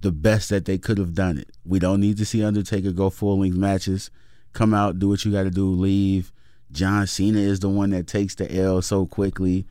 the 0.02 0.12
best 0.12 0.50
that 0.50 0.66
they 0.66 0.80
could 0.80 0.98
have 0.98 1.14
done 1.14 1.38
it. 1.38 1.52
We 1.64 1.78
don't 1.78 2.02
need 2.02 2.18
to 2.18 2.26
see 2.26 2.44
Undertaker 2.44 2.92
go 2.92 3.12
full 3.12 3.40
length 3.40 3.58
matches. 3.58 4.10
Come 4.54 4.74
out, 4.74 4.98
do 4.98 5.10
what 5.10 5.24
you 5.24 5.32
got 5.32 5.44
to 5.44 5.52
do, 5.52 5.70
leave. 5.70 6.32
John 6.72 7.06
Cena 7.06 7.38
is 7.38 7.60
the 7.60 7.70
one 7.70 7.92
that 7.92 8.08
takes 8.08 8.34
the 8.34 8.52
L 8.60 8.82
so 8.82 9.06
quickly. 9.06 9.68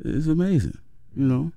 It's 0.00 0.26
amazing, 0.26 0.78
you 1.14 1.26
know. 1.26 1.52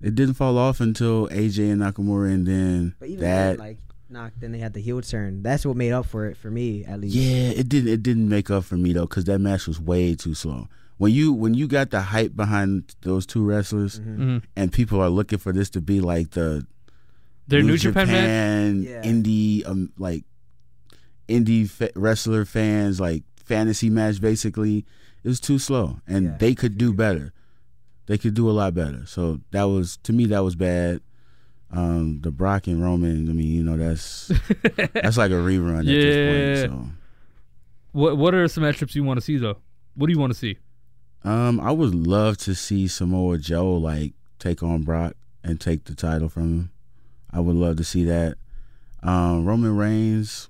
It 0.00 0.14
didn't 0.14 0.34
fall 0.34 0.56
off 0.56 0.80
until 0.80 1.28
AJ 1.28 1.72
and 1.72 1.80
Nakamura, 1.82 2.32
and 2.32 2.46
then 2.46 2.94
that. 3.00 3.18
then, 3.18 3.56
like 3.58 3.78
knocked, 4.16 4.40
then 4.40 4.52
they 4.52 4.58
had 4.58 4.72
the 4.72 4.80
heel 4.80 5.00
turn. 5.02 5.42
That's 5.42 5.64
what 5.66 5.76
made 5.76 5.92
up 5.92 6.06
for 6.06 6.26
it 6.26 6.36
for 6.36 6.50
me, 6.50 6.84
at 6.84 7.00
least. 7.00 7.14
yeah, 7.14 7.50
it 7.60 7.68
didn't. 7.68 7.92
It 7.92 8.02
didn't 8.02 8.28
make 8.28 8.50
up 8.50 8.64
for 8.64 8.76
me 8.76 8.92
though, 8.92 9.06
because 9.06 9.24
that 9.24 9.38
match 9.38 9.66
was 9.66 9.78
way 9.80 10.14
too 10.14 10.34
slow. 10.34 10.68
when 10.98 11.12
you 11.12 11.30
when 11.32 11.52
you 11.52 11.66
got 11.68 11.90
the 11.90 12.00
hype 12.00 12.34
behind 12.34 12.94
those 13.02 13.26
two 13.26 13.44
wrestlers, 13.44 14.00
Mhm. 14.00 14.42
and 14.56 14.72
people 14.72 14.98
are 15.00 15.10
looking 15.10 15.38
for 15.38 15.52
this 15.52 15.68
to 15.70 15.80
be 15.82 16.00
like 16.00 16.30
the 16.30 16.66
Their 17.48 17.62
New, 17.62 17.76
Japan, 17.76 18.06
man. 18.08 18.82
Yeah. 18.82 19.02
indie 19.02 19.62
um 19.68 19.92
like 19.98 20.24
indie 21.28 21.68
fa- 21.68 21.90
wrestler 21.94 22.44
fans 22.44 22.98
like 23.00 23.22
fantasy 23.36 23.90
match 23.90 24.20
basically 24.20 24.84
it 25.22 25.28
was 25.28 25.38
too 25.40 25.58
slow 25.58 26.00
and 26.06 26.24
Yeah. 26.26 26.36
they 26.38 26.54
could 26.54 26.78
do 26.78 26.92
better 26.92 27.32
they 28.06 28.16
could 28.18 28.34
do 28.34 28.48
a 28.48 28.52
lot 28.52 28.74
better 28.74 29.04
so 29.06 29.40
that 29.50 29.64
was 29.64 29.98
to 30.04 30.12
me 30.12 30.26
that 30.26 30.40
was 30.44 30.54
bad 30.56 31.00
um 31.72 32.20
the 32.22 32.30
brock 32.30 32.66
and 32.68 32.80
roman 32.82 33.28
i 33.28 33.32
mean 33.32 33.46
you 33.48 33.62
know 33.62 33.76
that's 33.76 34.28
that's 34.94 35.16
like 35.16 35.30
a 35.30 35.34
rerun 35.34 35.80
at 35.80 35.84
this 35.86 36.66
point 36.68 36.90
What 37.92 38.16
What 38.16 38.34
are 38.34 38.46
some 38.48 38.62
matchups 38.62 38.94
you 38.94 39.02
want 39.04 39.18
to 39.18 39.24
see 39.24 39.36
though? 39.36 39.56
What 39.94 40.06
do 40.06 40.12
you 40.12 40.18
want 40.18 40.32
to 40.32 40.38
see? 40.38 40.58
um 41.24 41.58
i 41.60 41.70
would 41.72 41.94
love 41.94 42.36
to 42.36 42.54
see 42.54 42.86
samoa 42.86 43.36
joe 43.38 43.74
like 43.74 44.12
take 44.38 44.62
on 44.62 44.82
brock 44.82 45.14
and 45.42 45.60
take 45.60 45.84
the 45.84 45.94
title 45.94 46.28
from 46.28 46.42
him 46.42 46.70
i 47.32 47.40
would 47.40 47.56
love 47.56 47.76
to 47.78 47.84
see 47.84 48.04
that 48.04 48.36
um 49.02 49.44
roman 49.44 49.76
reigns 49.76 50.48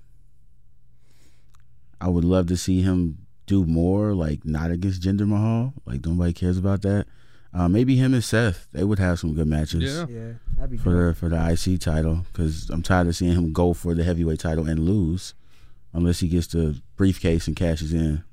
I 1.99 2.09
would 2.09 2.23
love 2.25 2.45
to 2.47 2.57
see 2.57 2.83
him 2.83 3.25
do 3.47 3.65
more, 3.65 4.13
like 4.13 4.45
not 4.45 4.69
against 4.69 5.01
Jinder 5.01 5.27
Mahal. 5.27 5.73
Like 5.87 6.05
nobody 6.05 6.31
cares 6.31 6.59
about 6.59 6.83
that. 6.83 7.07
Uh, 7.51 7.67
maybe 7.67 7.95
him 7.95 8.13
and 8.13 8.23
Seth, 8.23 8.67
they 8.71 8.83
would 8.83 8.99
have 8.99 9.17
some 9.19 9.33
good 9.33 9.47
matches 9.47 9.81
Yeah. 9.83 10.05
Yeah, 10.07 10.33
that'd 10.33 10.39
be 10.45 10.46
for 10.81 11.13
for 11.13 11.29
the 11.29 11.37
IC 11.51 11.79
title. 11.79 12.25
Because 12.31 12.69
I'm 12.69 12.81
tired 12.81 13.07
of 13.07 13.15
seeing 13.15 13.33
him 13.33 13.53
go 13.53 13.73
for 13.73 13.93
the 13.93 14.03
heavyweight 14.03 14.39
title 14.39 14.67
and 14.67 14.79
lose, 14.79 15.33
unless 15.93 16.19
he 16.19 16.27
gets 16.27 16.47
the 16.47 16.81
briefcase 16.95 17.47
and 17.47 17.55
cashes 17.55 17.93
in. 17.93 18.23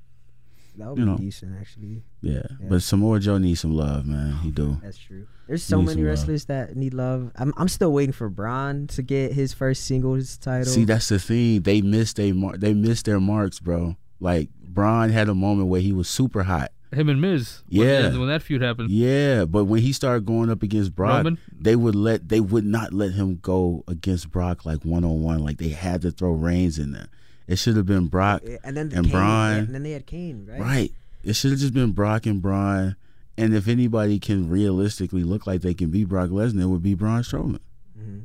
That 0.77 0.89
would 0.89 0.99
you 0.99 1.05
be 1.05 1.11
know. 1.11 1.17
decent, 1.17 1.55
actually. 1.59 2.03
Yeah. 2.21 2.41
Yeah. 2.59 2.67
but 2.67 2.83
Samoa 2.83 3.19
Joe 3.19 3.37
needs 3.37 3.61
some 3.61 3.73
love, 3.73 4.05
man. 4.05 4.33
He 4.43 4.51
do. 4.51 4.77
That's 4.83 4.97
true. 4.97 5.27
There's 5.47 5.63
so 5.63 5.77
many 5.77 5.93
some 5.93 5.97
love. 6.01 6.07
wrestlers 6.07 6.45
that 6.45 6.75
need 6.75 6.93
love. 6.93 7.31
I'm 7.35 7.53
I'm 7.55 7.67
still 7.69 7.93
waiting 7.93 8.11
for 8.13 8.29
Braun 8.29 8.87
to 8.87 9.01
get 9.03 9.31
his 9.33 9.53
first 9.53 9.85
singles 9.85 10.37
title. 10.37 10.65
See, 10.65 10.85
that's 10.85 11.09
the 11.09 11.19
thing. 11.19 11.61
They 11.61 11.81
missed 11.81 12.17
they 12.17 12.31
mar- 12.31 12.57
they 12.57 12.73
missed 12.73 13.05
their 13.05 13.19
marks, 13.19 13.59
bro. 13.59 13.95
Like 14.19 14.49
Braun 14.59 15.09
had 15.11 15.29
a 15.29 15.35
moment 15.35 15.69
where 15.69 15.81
he 15.81 15.93
was 15.93 16.09
super 16.09 16.43
hot. 16.43 16.71
Him 16.93 17.09
and 17.09 17.19
Miz. 17.19 17.61
when- 17.69 17.79
Yeah. 17.87 18.17
When, 18.17 18.27
that 18.29 18.41
feud 18.43 18.61
happened. 18.61 18.89
Yeah, 18.89 19.45
but 19.45 19.65
when 19.65 19.81
he 19.81 19.91
started 19.91 20.25
going 20.25 20.49
up 20.49 20.63
against 20.63 20.95
Brock, 20.95 21.17
Roman? 21.17 21.37
they 21.51 21.75
would 21.75 21.95
let 21.95 22.29
they 22.29 22.39
would 22.39 22.65
not 22.65 22.93
let 22.93 23.11
him 23.13 23.39
go 23.41 23.83
against 23.87 24.31
Brock 24.31 24.65
like 24.65 24.85
one 24.85 25.03
on 25.03 25.21
one. 25.21 25.39
Like 25.39 25.57
they 25.57 25.69
had 25.69 26.01
to 26.03 26.11
throw 26.11 26.31
Reigns 26.31 26.77
in 26.79 26.91
there. 26.93 27.07
It 27.47 27.57
should 27.57 27.75
have 27.77 27.85
been 27.85 28.07
Brock, 28.07 28.41
and 28.63 28.75
then 28.77 28.89
the 28.89 28.97
and 28.97 29.05
Kane, 29.05 29.11
Braun. 29.13 29.51
and 29.59 29.75
then 29.75 29.83
they 29.83 29.91
had 29.91 30.05
Kane, 30.05 30.47
right? 30.49 30.59
right? 30.61 30.91
It 31.23 31.33
should 31.35 31.51
have 31.51 31.59
just 31.59 31.73
been 31.73 31.91
Brock 31.91 32.25
and 32.25 32.41
Braun. 32.41 32.95
And 33.37 33.53
if 33.53 33.67
anybody 33.67 34.17
can 34.19 34.49
realistically 34.49 35.23
look 35.23 35.45
like 35.45 35.61
they 35.61 35.73
can 35.73 35.91
beat 35.91 36.05
Brock 36.07 36.29
Lesnar, 36.29 36.61
it 36.61 36.67
would 36.67 36.81
be 36.83 36.93
Braun 36.95 37.21
Strowman. 37.23 37.59
hmm 37.97 38.19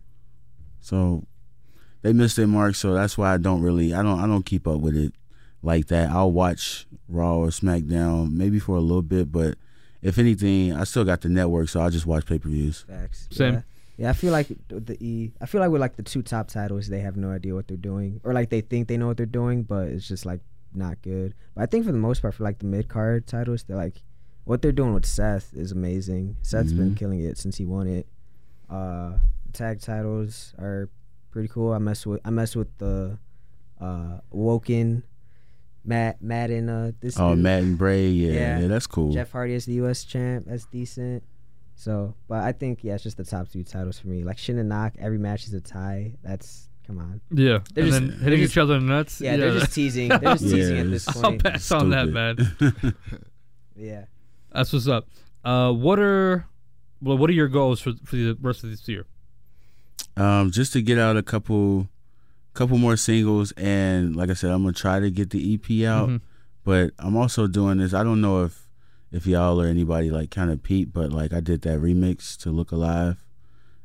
So 0.80 1.24
they 2.02 2.12
missed 2.12 2.36
their 2.36 2.46
mark. 2.46 2.74
So 2.76 2.94
that's 2.94 3.18
why 3.18 3.34
I 3.34 3.36
don't 3.36 3.60
really 3.62 3.92
I 3.92 4.02
don't 4.02 4.20
I 4.20 4.26
don't 4.26 4.46
keep 4.46 4.66
up 4.68 4.80
with 4.80 4.96
it 4.96 5.12
like 5.62 5.86
that. 5.88 6.10
I'll 6.10 6.32
watch 6.32 6.86
Raw 7.08 7.36
or 7.38 7.48
SmackDown 7.48 8.32
maybe 8.32 8.58
for 8.58 8.76
a 8.76 8.80
little 8.80 9.02
bit, 9.02 9.30
but 9.32 9.56
if 10.02 10.18
anything, 10.18 10.72
I 10.72 10.84
still 10.84 11.04
got 11.04 11.20
the 11.20 11.28
network, 11.28 11.68
so 11.68 11.80
I'll 11.80 11.90
just 11.90 12.06
watch 12.06 12.26
pay 12.26 12.38
per 12.38 12.48
views. 12.48 12.84
Facts. 12.88 13.28
Same. 13.30 13.54
Yeah. 13.54 13.60
Yeah, 13.98 14.08
I 14.10 14.12
feel 14.14 14.32
like 14.32 14.48
the 14.68 14.80
the 14.80 14.96
E. 15.04 15.32
I 15.42 15.46
feel 15.46 15.60
like 15.60 15.70
with 15.70 15.82
like 15.82 15.96
the 15.96 16.02
two 16.02 16.22
top 16.22 16.48
titles, 16.48 16.88
they 16.88 17.00
have 17.00 17.18
no 17.18 17.30
idea 17.30 17.54
what 17.54 17.68
they're 17.68 17.76
doing, 17.76 18.18
or 18.24 18.32
like 18.32 18.48
they 18.48 18.62
think 18.62 18.88
they 18.88 18.96
know 18.96 19.06
what 19.08 19.18
they're 19.18 19.26
doing, 19.26 19.62
but 19.62 19.88
it's 19.88 20.08
just 20.08 20.24
like 20.24 20.40
not 20.72 21.02
good. 21.02 21.34
But 21.54 21.64
I 21.64 21.66
think 21.66 21.84
for 21.84 21.92
the 21.92 21.98
most 21.98 22.22
part, 22.22 22.32
for 22.34 22.44
like 22.44 22.60
the 22.60 22.64
mid 22.64 22.88
card 22.88 23.26
titles, 23.26 23.62
they're 23.64 23.76
like 23.76 24.00
what 24.44 24.62
they're 24.62 24.72
doing 24.72 24.94
with 24.94 25.04
Seth 25.04 25.52
is 25.52 25.70
amazing. 25.70 26.36
Seth's 26.40 26.72
been 26.72 26.92
Mhm. 26.92 26.96
killing 26.96 27.20
it 27.20 27.36
since 27.36 27.58
he 27.58 27.66
won 27.66 27.86
it. 27.88 28.06
Uh, 28.70 29.18
the 29.44 29.52
tag 29.52 29.80
titles 29.82 30.54
are 30.58 30.88
pretty 31.30 31.48
cool. 31.48 31.74
I 31.74 31.78
mess 31.78 32.06
with 32.06 32.22
I 32.24 32.30
mess 32.30 32.56
with 32.56 32.68
the 32.78 33.18
uh 33.78 34.20
Woken, 34.30 35.02
Matt 35.84 36.20
Matt 36.22 36.50
and 36.50 36.68
uh 36.70 36.92
this 37.00 37.18
Oh, 37.18 37.34
dude. 37.34 37.42
Matt 37.44 37.62
and 37.62 37.78
Bray, 37.78 38.08
yeah, 38.08 38.32
Yeah. 38.32 38.58
yeah, 38.60 38.66
that's 38.68 38.86
cool. 38.86 39.12
Jeff 39.12 39.32
Hardy 39.32 39.54
is 39.54 39.64
the 39.66 39.72
U.S. 39.74 40.04
champ. 40.04 40.44
That's 40.46 40.64
decent. 40.66 41.22
So, 41.74 42.14
but 42.28 42.42
I 42.44 42.52
think 42.52 42.84
yeah, 42.84 42.94
it's 42.94 43.02
just 43.04 43.16
the 43.16 43.24
top 43.24 43.48
two 43.50 43.64
titles 43.64 43.98
for 43.98 44.08
me. 44.08 44.22
Like 44.22 44.36
Shin 44.38 44.58
and 44.58 44.68
Knock, 44.68 44.94
every 44.98 45.18
match 45.18 45.46
is 45.46 45.54
a 45.54 45.60
tie. 45.60 46.12
That's 46.22 46.68
come 46.86 46.98
on. 46.98 47.20
Yeah. 47.30 47.60
They're 47.74 47.84
and 47.84 47.92
just- 47.92 47.92
then 47.92 48.08
they're 48.08 48.18
hitting 48.18 48.40
just- 48.40 48.52
each 48.52 48.58
other 48.58 48.74
in 48.74 48.86
the 48.86 48.92
nuts. 48.94 49.20
Yeah, 49.20 49.36
they're 49.38 49.58
just 49.58 49.74
teasing. 49.74 50.08
They're 50.08 50.18
just 50.18 50.44
Yeah, 50.44 50.56
teasing 50.56 50.78
at 50.78 50.86
it's- 50.86 51.04
this 51.06 51.16
I'll 51.16 51.22
point. 51.22 51.42
pass 51.44 51.72
on 51.72 51.90
that, 51.90 52.08
man. 52.08 52.36
Yeah. 53.76 54.04
That's 54.52 54.72
what's 54.72 54.88
up. 54.88 55.08
Uh, 55.44 55.72
what 55.72 55.98
are 55.98 56.46
well, 57.00 57.16
what 57.16 57.30
are 57.30 57.34
your 57.34 57.48
goals 57.48 57.80
for 57.80 57.92
for 58.04 58.16
the 58.16 58.36
rest 58.42 58.62
of 58.64 58.68
this 58.70 58.86
year? 58.86 59.06
um, 60.18 60.50
just 60.50 60.74
to 60.74 60.82
get 60.82 60.98
out 60.98 61.16
a 61.16 61.22
couple, 61.22 61.88
couple 62.60 62.76
more 62.78 62.96
singles, 62.96 63.52
and 63.52 64.14
like 64.14 64.28
I 64.30 64.34
said, 64.34 64.50
I'm 64.50 64.62
gonna 64.62 64.74
try 64.74 65.00
to 65.00 65.10
get 65.10 65.30
the 65.30 65.54
EP 65.54 65.84
out. 65.86 66.08
Mhm. 66.10 66.20
But 66.62 66.90
I'm 66.98 67.16
also 67.16 67.46
doing 67.46 67.78
this. 67.78 67.94
I 67.94 68.04
don't 68.04 68.20
know 68.20 68.44
if 68.44 68.68
if 69.12 69.26
y'all 69.26 69.60
or 69.60 69.66
anybody 69.66 70.10
like 70.10 70.30
kind 70.30 70.50
of 70.50 70.62
peep, 70.62 70.92
but 70.92 71.10
like 71.10 71.32
I 71.32 71.40
did 71.40 71.62
that 71.62 71.80
remix 71.80 72.36
to 72.42 72.50
Look 72.50 72.70
Alive. 72.70 73.16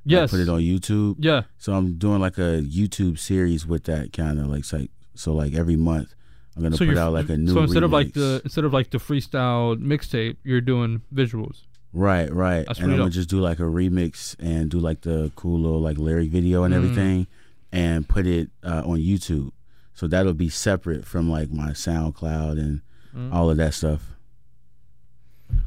I 0.07 0.11
Yes. 0.11 0.29
put 0.29 0.39
it 0.41 0.49
on 0.49 0.59
YouTube. 0.59 1.15
Yeah. 1.19 1.43
So 1.57 1.73
I'm 1.73 1.93
doing 1.97 2.19
like 2.19 2.37
a 2.37 2.61
YouTube 2.61 3.17
series 3.17 3.65
with 3.65 3.85
that 3.85 4.13
kind 4.13 4.39
of 4.39 4.47
like 4.47 4.71
like 4.73 4.91
so 5.15 5.33
like 5.33 5.53
every 5.53 5.77
month 5.77 6.13
I'm 6.55 6.61
gonna 6.63 6.77
So 6.77 6.85
put 6.85 6.97
out 6.97 7.13
like 7.13 7.29
a 7.29 7.37
new. 7.37 7.53
so 7.53 7.61
instead 7.63 7.83
of 7.83 7.91
like 7.91 8.13
the 8.13 8.41
instead 8.43 8.65
of 8.65 8.73
like 8.73 8.91
the 8.91 8.97
freestyle 8.99 9.75
mixtape, 9.81 10.35
you're 10.43 10.61
doing 10.61 11.01
visuals. 11.13 11.63
right 11.93 12.31
right, 12.31 12.65
That's 12.67 12.79
and 12.79 12.91
I'm 12.91 12.97
gonna 12.97 13.09
just 13.09 13.29
do 13.29 13.39
like 13.39 13.59
a 13.59 13.63
remix 13.79 14.35
and 14.37 14.69
do 14.69 14.79
like 14.79 15.01
the 15.01 15.31
cool 15.37 15.59
little 15.59 15.79
like 15.81 15.97
lyric 15.97 16.29
video 16.29 16.63
and 16.65 16.73
Mm. 16.73 16.77
everything, 16.77 17.27
and 17.71 18.07
put 18.07 18.25
it 18.27 18.49
uh, 18.63 18.83
on 18.85 18.97
YouTube. 18.99 19.51
So 19.93 20.07
that'll 20.07 20.33
be 20.33 20.49
separate 20.49 21.05
from 21.05 21.29
like 21.29 21.51
my 21.51 21.69
SoundCloud 21.71 22.59
and 22.59 22.81
Mm. 23.15 23.33
all 23.33 23.49
of 23.49 23.55
that 23.55 23.73
stuff. 23.73 24.11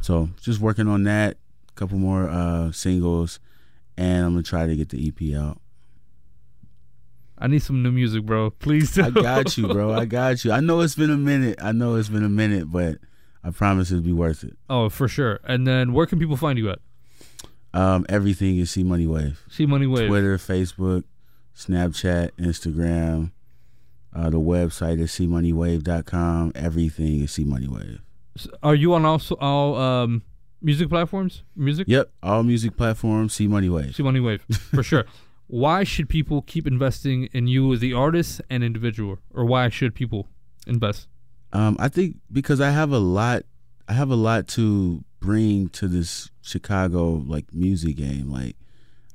So 0.02 0.28
just 0.42 0.60
working 0.60 0.86
on 0.86 1.04
that, 1.04 1.38
a 1.70 1.72
couple 1.72 1.96
more 1.96 2.28
uh, 2.28 2.72
singles, 2.72 3.40
and 3.96 4.24
I'm 4.26 4.32
gonna 4.32 4.42
try 4.42 4.66
to 4.66 4.76
get 4.76 4.90
the 4.90 5.08
EP 5.08 5.34
out. 5.34 5.58
I 7.38 7.46
need 7.46 7.60
some 7.62 7.82
new 7.82 7.92
music, 7.92 8.24
bro. 8.26 8.50
Please. 8.50 8.98
I 8.98 9.10
got 9.10 9.56
you, 9.56 9.68
bro. 9.68 9.94
I 9.94 10.04
got 10.18 10.44
you. 10.44 10.52
I 10.52 10.60
know 10.60 10.80
it's 10.80 10.96
been 10.96 11.10
a 11.10 11.16
minute. 11.16 11.58
I 11.62 11.72
know 11.72 11.94
it's 11.94 12.08
been 12.08 12.24
a 12.24 12.28
minute, 12.28 12.70
but 12.70 12.98
I 13.44 13.50
promise 13.50 13.90
it'll 13.90 14.02
be 14.04 14.12
worth 14.12 14.44
it. 14.44 14.56
oh, 14.68 14.88
for 14.88 15.08
sure. 15.08 15.40
And 15.44 15.66
then 15.66 15.92
where 15.92 16.04
can 16.06 16.18
people 16.18 16.36
find 16.36 16.58
you 16.58 16.68
at? 16.70 16.80
Um, 17.72 18.04
everything 18.08 18.58
is 18.58 18.70
C 18.72 18.82
Money 18.82 19.06
Wave. 19.06 19.42
See 19.48 19.66
Money 19.66 19.86
Wave. 19.86 20.08
Twitter, 20.08 20.36
Facebook, 20.36 21.04
Snapchat, 21.58 22.30
Instagram. 22.38 23.32
Uh, 24.14 24.30
the 24.30 24.38
website 24.38 25.00
is 25.00 25.10
cmoneywave.com. 25.10 26.52
Everything 26.54 27.22
is 27.22 27.32
C 27.32 27.44
Money 27.44 27.68
Are 28.62 28.76
you 28.76 28.94
on 28.94 29.04
also 29.04 29.34
all 29.40 29.76
um 29.76 30.22
music 30.62 30.88
platforms? 30.88 31.42
Music. 31.56 31.88
Yep, 31.88 32.10
all 32.22 32.44
music 32.44 32.76
platforms, 32.76 33.34
C 33.34 33.48
Money 33.48 33.68
Wave. 33.68 33.96
See 33.96 34.04
Money 34.04 34.20
Wave 34.20 34.44
for 34.72 34.84
sure. 34.84 35.04
Why 35.48 35.82
should 35.82 36.08
people 36.08 36.42
keep 36.42 36.66
investing 36.66 37.24
in 37.32 37.48
you 37.48 37.72
as 37.72 37.80
the 37.80 37.92
artist 37.92 38.40
and 38.50 38.62
individual, 38.62 39.18
or 39.32 39.46
why 39.46 39.70
should 39.70 39.94
people 39.94 40.28
invest? 40.66 41.08
Um, 41.54 41.74
I 41.80 41.88
think 41.88 42.16
because 42.30 42.60
I 42.60 42.68
have 42.68 42.92
a 42.92 42.98
lot, 42.98 43.44
I 43.88 43.94
have 43.94 44.10
a 44.10 44.14
lot 44.14 44.46
to 44.48 45.02
bring 45.20 45.70
to 45.70 45.88
this 45.88 46.30
Chicago 46.42 47.24
like 47.26 47.46
music 47.54 47.96
game. 47.96 48.30
Like, 48.30 48.56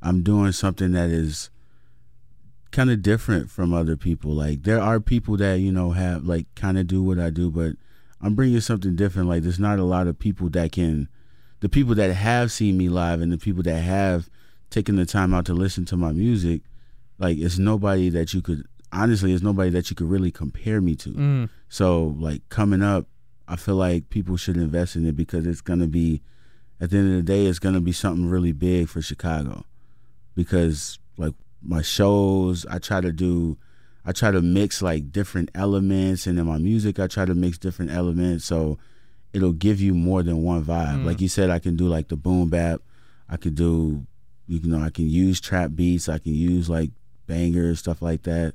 I'm 0.02 0.24
doing 0.24 0.54
something 0.54 0.94
that 0.94 1.12
is 1.12 1.52
kind 2.74 2.92
of 2.92 3.02
different 3.02 3.50
from 3.50 3.74
other 3.74 3.96
people. 3.96 4.32
Like, 4.32 4.64
there 4.64 4.82
are 4.82 5.00
people 5.00 5.38
that 5.38 5.60
you 5.62 5.72
know 5.72 5.92
have 5.92 6.26
like 6.26 6.54
kind 6.56 6.78
of 6.78 6.88
do 6.88 7.02
what 7.02 7.20
I 7.20 7.30
do, 7.30 7.50
but 7.50 7.78
I'm 8.20 8.36
bringing 8.36 8.60
something 8.60 8.98
different. 8.98 9.30
Like, 9.30 9.44
there's 9.44 9.60
not 9.60 9.80
a 9.80 9.86
lot 9.86 10.08
of 10.08 10.20
people 10.20 10.50
that 10.50 10.74
can, 10.74 11.08
the 11.62 11.70
people 11.70 11.96
that 11.96 12.14
have 12.14 12.52
seen 12.52 12.78
me 12.78 12.90
live 12.90 13.22
and 13.22 13.32
the 13.32 13.38
people 13.38 13.64
that 13.64 13.80
have 13.80 14.30
taken 14.70 14.98
the 14.98 15.06
time 15.06 15.34
out 15.34 15.46
to 15.46 15.54
listen 15.54 15.86
to 15.86 15.96
my 15.96 16.12
music. 16.12 16.64
Like, 17.18 17.38
it's 17.38 17.58
nobody 17.58 18.10
that 18.10 18.34
you 18.34 18.42
could 18.42 18.66
honestly, 18.94 19.34
it's 19.34 19.44
nobody 19.44 19.70
that 19.72 19.90
you 19.90 19.96
could 19.96 20.10
really 20.10 20.32
compare 20.32 20.80
me 20.80 20.96
to. 20.96 21.10
Mm. 21.10 21.50
So 21.68 22.16
like 22.20 22.48
coming 22.50 22.82
up, 22.82 23.08
I 23.48 23.56
feel 23.56 23.76
like 23.76 24.10
people 24.10 24.38
should 24.38 24.56
invest 24.56 24.96
in 24.96 25.06
it 25.06 25.16
because 25.16 25.46
it's 25.46 25.62
gonna 25.62 25.88
be, 25.88 26.22
at 26.80 26.92
the 26.92 26.98
end 26.98 27.10
of 27.10 27.16
the 27.16 27.34
day, 27.34 27.46
it's 27.46 27.60
gonna 27.60 27.82
be 27.82 27.92
something 27.92 28.30
really 28.30 28.52
big 28.52 28.88
for 28.88 29.02
Chicago. 29.02 29.66
Because 30.36 31.00
like 31.18 31.34
my 31.64 31.82
shows, 31.82 32.66
I 32.68 32.80
try 32.80 33.02
to 33.02 33.12
do, 33.12 33.58
I 34.06 34.12
try 34.12 34.32
to 34.32 34.42
mix 34.42 34.82
like 34.82 35.12
different 35.12 35.50
elements, 35.56 36.28
and 36.28 36.38
in 36.38 36.46
my 36.46 36.58
music, 36.58 37.00
I 37.00 37.08
try 37.08 37.26
to 37.26 37.36
mix 37.36 37.58
different 37.58 37.92
elements, 37.92 38.46
so 38.46 38.78
it'll 39.34 39.54
give 39.54 39.82
you 39.82 39.94
more 39.94 40.24
than 40.24 40.44
one 40.44 40.64
vibe. 40.64 41.02
Mm. 41.02 41.06
Like 41.06 41.22
you 41.22 41.28
said, 41.28 41.50
I 41.50 41.60
can 41.60 41.76
do 41.76 41.88
like 41.88 42.10
the 42.10 42.16
boom 42.16 42.50
bap, 42.50 42.82
I 43.30 43.38
could 43.38 43.56
do, 43.56 44.06
you 44.48 44.62
know, 44.64 44.80
I 44.80 44.90
can 44.90 45.08
use 45.08 45.40
trap 45.40 45.72
beats, 45.76 46.10
I 46.10 46.20
can 46.20 46.34
use 46.34 46.70
like 46.70 46.92
bangers, 47.28 47.80
stuff 47.80 48.02
like 48.02 48.24
that 48.24 48.54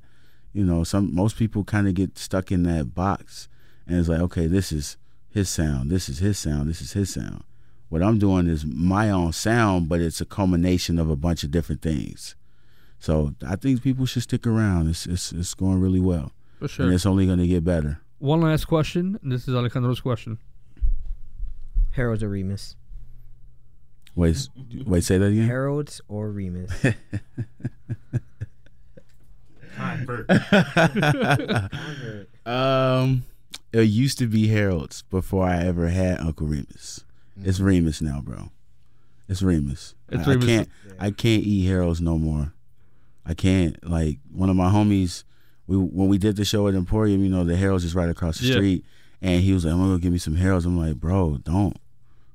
you 0.55 0.64
know 0.64 0.83
some 0.83 1.14
most 1.14 1.37
people 1.37 1.62
kind 1.62 1.87
of 1.87 1.92
get 1.92 2.16
stuck 2.16 2.51
in 2.51 2.62
that 2.62 2.94
box 2.94 3.49
and 3.87 3.99
it's 3.99 4.09
like 4.09 4.21
okay 4.21 4.47
this 4.47 4.73
is 4.73 4.97
his 5.31 5.49
sound. 5.49 5.90
This 5.90 6.09
is 6.09 6.18
his 6.18 6.38
sound. 6.38 6.68
This 6.68 6.81
is 6.81 6.92
his 6.92 7.12
sound. 7.12 7.44
What 7.88 8.03
I'm 8.03 8.18
doing 8.18 8.49
is 8.49 8.66
my 8.66 9.11
own 9.11 9.33
sound, 9.33 9.88
but 9.88 10.01
it's 10.01 10.21
a 10.21 10.27
culmination 10.27 10.99
of 10.99 11.09
a 11.09 11.16
bunch 11.16 11.42
of 11.42 11.51
different 11.51 11.81
things. 11.81 12.35
So 12.98 13.34
I 13.46 13.56
think 13.56 13.82
people 13.82 14.06
should 14.06 14.22
stick 14.22 14.46
around. 14.46 14.88
It's 14.88 15.06
it's, 15.06 15.32
it's 15.32 15.54
going 15.54 15.80
really 15.80 16.00
well, 16.00 16.32
For 16.58 16.64
and 16.64 16.70
sure. 16.70 16.92
it's 16.92 17.06
only 17.06 17.26
going 17.26 17.38
to 17.38 17.46
get 17.46 17.64
better. 17.64 18.00
One 18.18 18.40
last 18.40 18.64
question. 18.66 19.18
and 19.22 19.30
This 19.32 19.46
is 19.46 19.54
Alejandro's 19.54 20.00
question. 20.00 20.38
Harold's 21.92 22.22
or 22.22 22.28
Remus. 22.28 22.76
Wait, 24.14 24.48
wait, 24.84 25.04
say 25.04 25.18
that 25.18 25.26
again. 25.26 25.46
Harold's 25.46 26.00
or 26.08 26.30
Remus. 26.30 26.72
Um, 32.46 33.24
it 33.74 33.82
used 33.82 34.16
to 34.18 34.26
be 34.26 34.48
Harold's 34.48 35.02
before 35.02 35.46
I 35.46 35.58
ever 35.58 35.88
had 35.88 36.18
Uncle 36.20 36.46
Remus. 36.46 37.04
It's 37.44 37.61
Remus 37.61 38.00
now, 38.00 38.22
bro. 38.22 38.48
It's 39.28 39.42
Remus. 39.42 39.94
It's 40.08 40.26
I, 40.26 40.30
Remus. 40.30 40.44
I 40.44 40.48
can't. 40.48 40.68
I 40.98 41.11
can't 41.11 41.44
eat 41.44 41.66
Harold's 41.66 42.00
no 42.00 42.16
more. 42.16 42.54
I 43.28 43.34
can't. 43.34 43.76
Like 43.88 44.18
one 44.32 44.48
of 44.50 44.56
my 44.56 44.70
homies, 44.70 45.22
we 45.66 45.76
when 45.76 46.08
we 46.08 46.16
did 46.18 46.36
the 46.36 46.44
show 46.44 46.66
at 46.66 46.74
Emporium, 46.74 47.22
you 47.22 47.28
know, 47.28 47.44
the 47.44 47.56
Harold's 47.56 47.84
is 47.84 47.94
right 47.94 48.08
across 48.08 48.38
the 48.40 48.46
Yeah. 48.46 48.54
street, 48.54 48.84
and 49.20 49.42
he 49.42 49.52
was 49.52 49.64
like, 49.64 49.74
"I'm 49.74 49.80
gonna 49.80 49.92
go 49.94 49.98
get 49.98 50.12
me 50.12 50.18
some 50.18 50.36
Harold's." 50.36 50.64
I'm 50.66 50.78
like, 50.78 50.96
"Bro, 50.96 51.40
don't. 51.44 51.76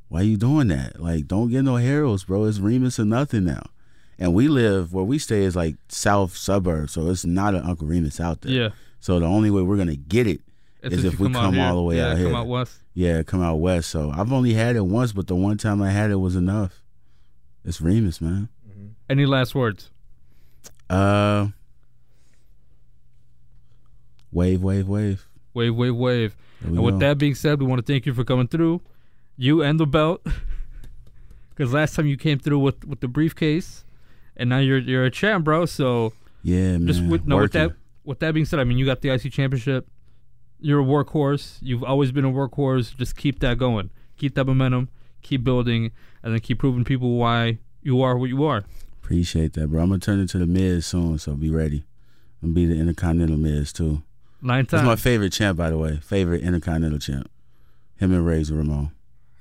Why 0.10 0.21
you 0.21 0.38
doing 0.38 0.67
that? 0.67 1.01
Like, 1.01 1.27
don't 1.27 1.49
get 1.49 1.63
no 1.63 1.77
Harold's, 1.77 2.23
bro. 2.25 2.45
It's 2.45 2.60
Remus 2.60 2.99
or 2.99 3.06
nothing 3.06 3.43
now." 3.45 3.63
And 4.19 4.36
we 4.36 4.47
live 4.47 4.93
where 4.93 5.03
we 5.03 5.17
stay 5.17 5.43
is 5.43 5.56
like 5.56 5.75
south 5.89 6.38
suburb, 6.38 6.91
so 6.91 7.10
it's 7.10 7.25
not 7.25 7.56
an 7.56 7.63
Uncle 7.63 7.88
Remus 7.88 8.19
out 8.19 8.41
there. 8.41 8.51
Yeah. 8.51 8.69
So 8.99 9.19
the 9.19 9.25
only 9.25 9.49
way 9.49 9.63
we're 9.63 9.77
gonna 9.77 9.95
get 9.95 10.27
it 10.27 10.41
It's 10.84 10.95
is 10.97 11.03
if 11.03 11.15
if 11.15 11.19
we 11.19 11.27
out 11.29 11.34
come 11.34 11.60
all 11.60 11.75
the 11.77 11.82
way 11.82 11.95
yeah, 11.97 12.10
out 12.12 12.17
come 12.17 12.25
here. 12.27 12.36
out 12.36 12.47
west. 12.47 12.77
Yeah, 12.93 13.23
come 13.23 13.41
out 13.41 13.56
west. 13.56 13.89
So 13.89 14.12
I've 14.15 14.32
only 14.32 14.53
had 14.53 14.75
it 14.75 14.86
once, 14.86 15.12
but 15.12 15.25
the 15.25 15.36
one 15.36 15.58
time 15.58 15.82
I 15.82 15.89
had 15.89 16.12
it 16.12 16.17
was 16.17 16.36
enough. 16.36 16.84
It's 17.65 17.82
Remus, 17.82 18.21
man. 18.21 18.49
Mm-hmm. 18.69 18.88
Any 19.10 19.25
last 19.25 19.56
words? 19.56 19.89
Uh, 20.93 21.47
wave, 24.32 24.62
wave, 24.62 24.88
wave. 24.88 25.25
Wave, 25.56 25.75
wave, 25.75 25.95
wave. 25.95 26.36
And 26.62 26.84
with 26.84 26.99
that 26.99 27.17
being 27.17 27.34
said, 27.34 27.60
we 27.60 27.65
want 27.65 27.86
to 27.86 27.93
thank 27.93 28.06
you 28.06 28.13
for 28.13 28.23
coming 28.23 28.47
through, 28.47 28.82
you 29.36 29.63
and 29.63 29.79
the 29.79 29.88
belt. 29.88 30.25
Because 31.56 31.71
last 31.71 31.95
time 31.95 32.08
you 32.08 32.17
came 32.17 32.39
through 32.39 32.58
with, 32.58 32.84
with 32.84 32.99
the 32.99 33.08
briefcase, 33.08 33.86
and 34.36 34.49
now 34.49 34.58
you're 34.58 34.79
you're 34.79 35.06
a 35.06 35.12
champ, 35.12 35.45
bro. 35.45 35.67
So 35.67 36.13
yeah, 36.41 36.71
man. 36.71 36.88
just 36.88 37.03
with 37.03 37.27
no 37.27 37.38
with 37.38 37.51
that 37.51 37.73
with 38.03 38.17
that 38.21 38.34
being 38.34 38.47
said, 38.47 38.60
I 38.60 38.63
mean 38.63 38.79
you 38.79 38.88
got 38.88 39.01
the 39.01 39.10
IC 39.10 39.32
championship. 39.32 39.88
You're 40.60 40.79
a 40.79 40.84
workhorse. 40.84 41.60
You've 41.62 41.84
always 41.84 42.12
been 42.12 42.25
a 42.25 42.32
workhorse. 42.32 42.97
Just 42.97 43.15
keep 43.15 43.39
that 43.41 43.60
going. 43.60 43.91
Keep 44.17 44.34
that 44.34 44.45
momentum. 44.45 44.89
Keep 45.21 45.43
building, 45.43 45.91
and 46.23 46.34
then 46.34 46.39
keep 46.39 46.58
proving 46.58 46.84
people 46.84 47.17
why 47.17 47.60
you 47.84 48.01
are 48.01 48.17
what 48.17 48.29
you 48.29 48.43
are. 48.45 48.65
Appreciate 49.04 49.52
that, 49.54 49.68
bro. 49.68 49.82
I'm 49.82 49.89
gonna 49.89 50.00
turn 50.00 50.20
into 50.20 50.38
the 50.38 50.46
Miz 50.46 50.86
soon, 50.86 51.20
so 51.20 51.36
be 51.36 51.50
ready. 51.50 51.84
I'm 52.42 52.54
gonna 52.54 52.54
be 52.54 52.66
the 52.66 52.80
Intercontinental 52.80 53.38
Miz 53.38 53.74
too. 53.74 54.02
Nine 54.42 54.66
times. 54.66 54.72
That's 54.72 54.86
my 54.86 54.96
favorite 54.96 55.34
champ, 55.34 55.58
by 55.58 55.70
the 55.70 55.78
way. 55.78 55.98
Favorite 55.98 56.42
Intercontinental 56.42 57.00
champ. 57.00 57.30
Him 57.98 58.13
and 58.13 58.26
Razor 58.26 58.56
Ramon. 58.56 58.92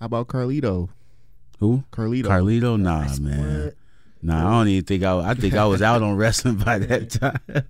How 0.01 0.07
about 0.07 0.27
Carlito? 0.27 0.89
Who? 1.61 1.85
Carlito. 1.93 2.25
Carlito? 2.25 2.81
Nah, 2.81 3.07
man. 3.21 3.65
What? 3.67 3.75
Nah, 4.21 4.49
I 4.49 4.59
don't 4.59 4.69
even 4.69 4.85
think 4.85 5.05
I. 5.05 5.31
I 5.31 5.35
think 5.35 5.55
I 5.55 5.65
was 5.65 5.81
out 5.81 6.03
on 6.03 6.17
wrestling 6.17 6.57
by 6.57 6.81
that 6.81 7.11
time. 7.11 7.65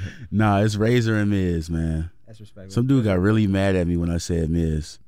nah, 0.30 0.60
it's 0.62 0.76
Razor 0.76 1.16
and 1.16 1.30
Miz, 1.30 1.68
man. 1.68 2.10
That's 2.26 2.40
respectable. 2.40 2.72
Some 2.72 2.86
dude 2.86 3.04
got 3.04 3.18
really 3.18 3.46
mad 3.46 3.76
at 3.76 3.86
me 3.86 3.98
when 3.98 4.10
I 4.10 4.16
said 4.18 4.48
Miz. 4.48 4.98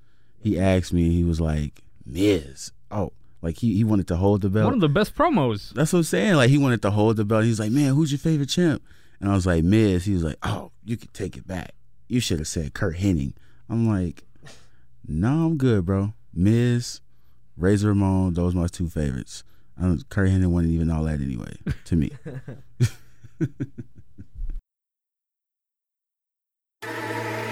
He 0.41 0.59
asked 0.61 0.93
me. 0.93 1.11
He 1.11 1.25
was 1.25 1.41
like, 1.41 1.81
"Miz." 2.05 2.73
Oh, 2.91 3.13
like 3.43 3.59
he 3.59 3.75
he 3.75 3.85
wanted 3.85 4.09
to 4.09 4.17
hold 4.17 4.43
the 4.43 4.51
belt. 4.51 4.67
One 4.67 4.75
of 4.75 4.81
the 4.81 4.89
best 4.89 5.15
promos. 5.15 5.73
That's 5.73 5.93
what 5.93 6.01
I'm 6.01 6.05
saying. 6.05 6.35
Like 6.35 6.51
he 6.51 6.59
wanted 6.59 6.83
to 6.83 6.91
hold 6.91 7.17
the 7.17 7.25
belt. 7.25 7.45
He's 7.45 7.61
like, 7.61 7.71
"Man, 7.71 7.95
who's 7.95 8.11
your 8.11 8.19
favorite 8.19 8.49
champ?" 8.49 8.83
And 9.21 9.31
I 9.31 9.35
was 9.35 9.47
like, 9.47 9.65
"Miz." 9.65 10.05
He 10.05 10.15
was 10.15 10.25
like, 10.25 10.37
"Oh, 10.43 10.73
you 10.85 10.97
could 10.97 11.15
take 11.15 11.37
it 11.37 11.47
back. 11.47 11.75
You 12.09 12.21
should 12.21 12.39
have 12.39 12.49
said 12.49 12.75
Curt 12.75 12.97
Hennig." 12.97 13.35
I'm 13.69 13.89
like, 13.89 14.25
"No, 15.07 15.47
I'm 15.47 15.57
good, 15.57 15.87
bro." 15.87 16.15
Miz, 16.35 17.01
Razor 17.57 17.89
Ramon, 17.89 18.35
those 18.35 18.55
my 18.55 18.67
two 18.67 18.89
favorites. 18.89 19.45
I 19.79 19.83
don't, 19.83 20.09
Curt 20.09 20.31
Hennig 20.31 20.47
wasn't 20.47 20.75
even 20.75 20.91
all 20.91 21.05
that 21.05 21.21
anyway 21.21 21.57
to 21.85 21.97
me. 21.97 22.13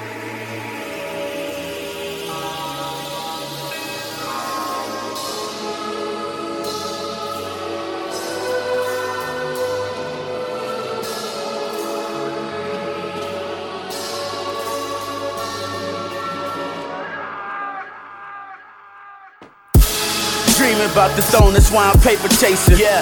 Dreaming 20.67 20.91
about 20.91 21.15
the 21.15 21.23
throne, 21.23 21.53
that's 21.55 21.71
why 21.71 21.87
I'm 21.87 21.95
paper 22.01 22.27
chasing. 22.27 22.75
Yeah. 22.77 22.99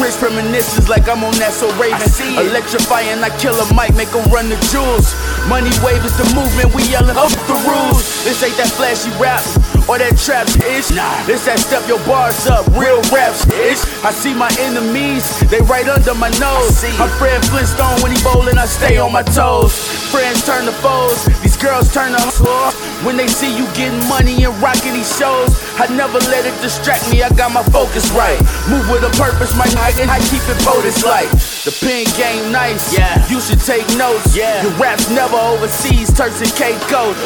Rich 0.00 0.16
premonitions 0.16 0.88
like 0.88 1.04
I'm 1.12 1.20
on 1.20 1.36
that 1.44 1.52
so 1.52 1.68
Raven. 1.76 2.00
Electrifying 2.40 3.20
like 3.20 3.36
Killer 3.36 3.68
Mike, 3.74 3.92
make 4.00 4.08
'em 4.16 4.24
run 4.32 4.48
the 4.48 4.56
jewels. 4.72 5.12
Money 5.44 5.68
wave 5.84 6.00
is 6.08 6.16
the 6.16 6.24
movement, 6.32 6.72
we 6.72 6.88
yelling 6.88 7.18
up 7.20 7.28
the 7.28 7.58
rules. 7.68 8.24
This 8.24 8.42
ain't 8.42 8.56
that 8.56 8.72
flashy 8.80 9.12
rap 9.20 9.44
or 9.88 9.98
that 9.98 10.18
trap 10.18 10.48
ish. 10.68 10.90
Nah. 10.90 11.24
This 11.26 11.44
that 11.46 11.58
step 11.58 11.86
your 11.88 12.02
bars 12.04 12.46
up, 12.46 12.66
real 12.74 13.00
raps 13.10 13.46
ish. 13.48 13.80
I 14.04 14.10
see 14.10 14.34
my 14.34 14.50
enemies, 14.60 15.24
they 15.48 15.60
right 15.66 15.88
under 15.88 16.14
my 16.14 16.30
nose. 16.42 16.84
I'm 16.98 17.10
Fred 17.16 17.42
Flintstone 17.46 18.00
when 18.02 18.12
he 18.12 18.18
bowling, 18.22 18.58
I 18.58 18.66
stay 18.66 18.98
on 18.98 19.12
my 19.12 19.22
toes. 19.22 19.74
Friends 20.10 20.44
turn 20.44 20.66
to 20.66 20.74
foes, 20.84 21.24
these 21.40 21.56
girls 21.56 21.92
turn 21.92 22.12
to 22.12 22.20
hoes. 22.20 22.74
When 23.06 23.16
they 23.16 23.26
see 23.26 23.50
you 23.50 23.66
getting 23.74 23.98
money 24.08 24.44
and 24.44 24.54
rocking 24.62 24.94
these 24.94 25.10
shows, 25.18 25.50
I 25.78 25.90
never 25.90 26.18
let 26.30 26.46
it 26.46 26.54
distract 26.62 27.10
me. 27.10 27.22
I 27.22 27.30
got 27.30 27.50
my 27.50 27.62
focus 27.74 28.10
right. 28.12 28.38
Move 28.70 28.86
with 28.90 29.02
a 29.02 29.12
purpose, 29.18 29.56
my 29.56 29.66
nigga. 29.66 30.06
I 30.06 30.18
keep 30.30 30.42
it 30.46 30.58
bonus 30.62 31.02
like 31.02 31.30
the 31.66 31.74
pen 31.82 32.06
game 32.18 32.52
nice. 32.52 32.94
Yeah, 32.94 33.18
you 33.26 33.40
should 33.40 33.60
take 33.60 33.86
notes. 33.98 34.36
Yeah, 34.36 34.62
your 34.62 34.72
raps 34.78 35.10
never 35.10 35.36
overseas. 35.36 36.12
Turks 36.14 36.42
and 36.42 36.52
Caicos. 36.54 37.18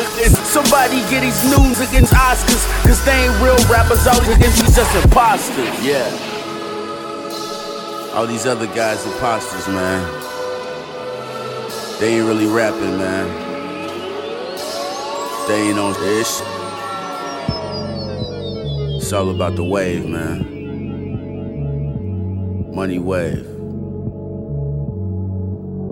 Somebody 0.47 1.01
get 1.11 1.21
these 1.23 1.43
news 1.45 1.81
against 1.81 2.13
Oscars, 2.15 2.65
cause 2.87 3.05
they 3.05 3.27
ain't 3.27 3.43
real 3.43 3.59
rappers. 3.69 4.07
All 4.07 4.21
these 4.21 4.37
niggas 4.39 4.75
just 4.75 5.05
imposters. 5.05 5.85
Yeah. 5.85 6.09
All 8.15 8.27
these 8.27 8.47
other 8.47 8.67
guys 8.69 9.05
imposters, 9.05 9.67
man. 9.69 10.01
They 12.01 12.17
ain't 12.17 12.27
really 12.27 12.47
rapping, 12.47 12.97
man. 12.97 13.27
They 15.49 15.69
ain't 15.69 15.79
on 15.79 15.93
this. 15.95 16.43
It's 19.03 19.13
all 19.13 19.31
about 19.31 19.57
the 19.57 19.65
wave, 19.65 20.07
man. 20.07 20.55
Money 22.75 22.99
wave. 22.99 23.47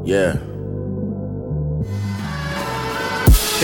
Yeah. 0.05 0.38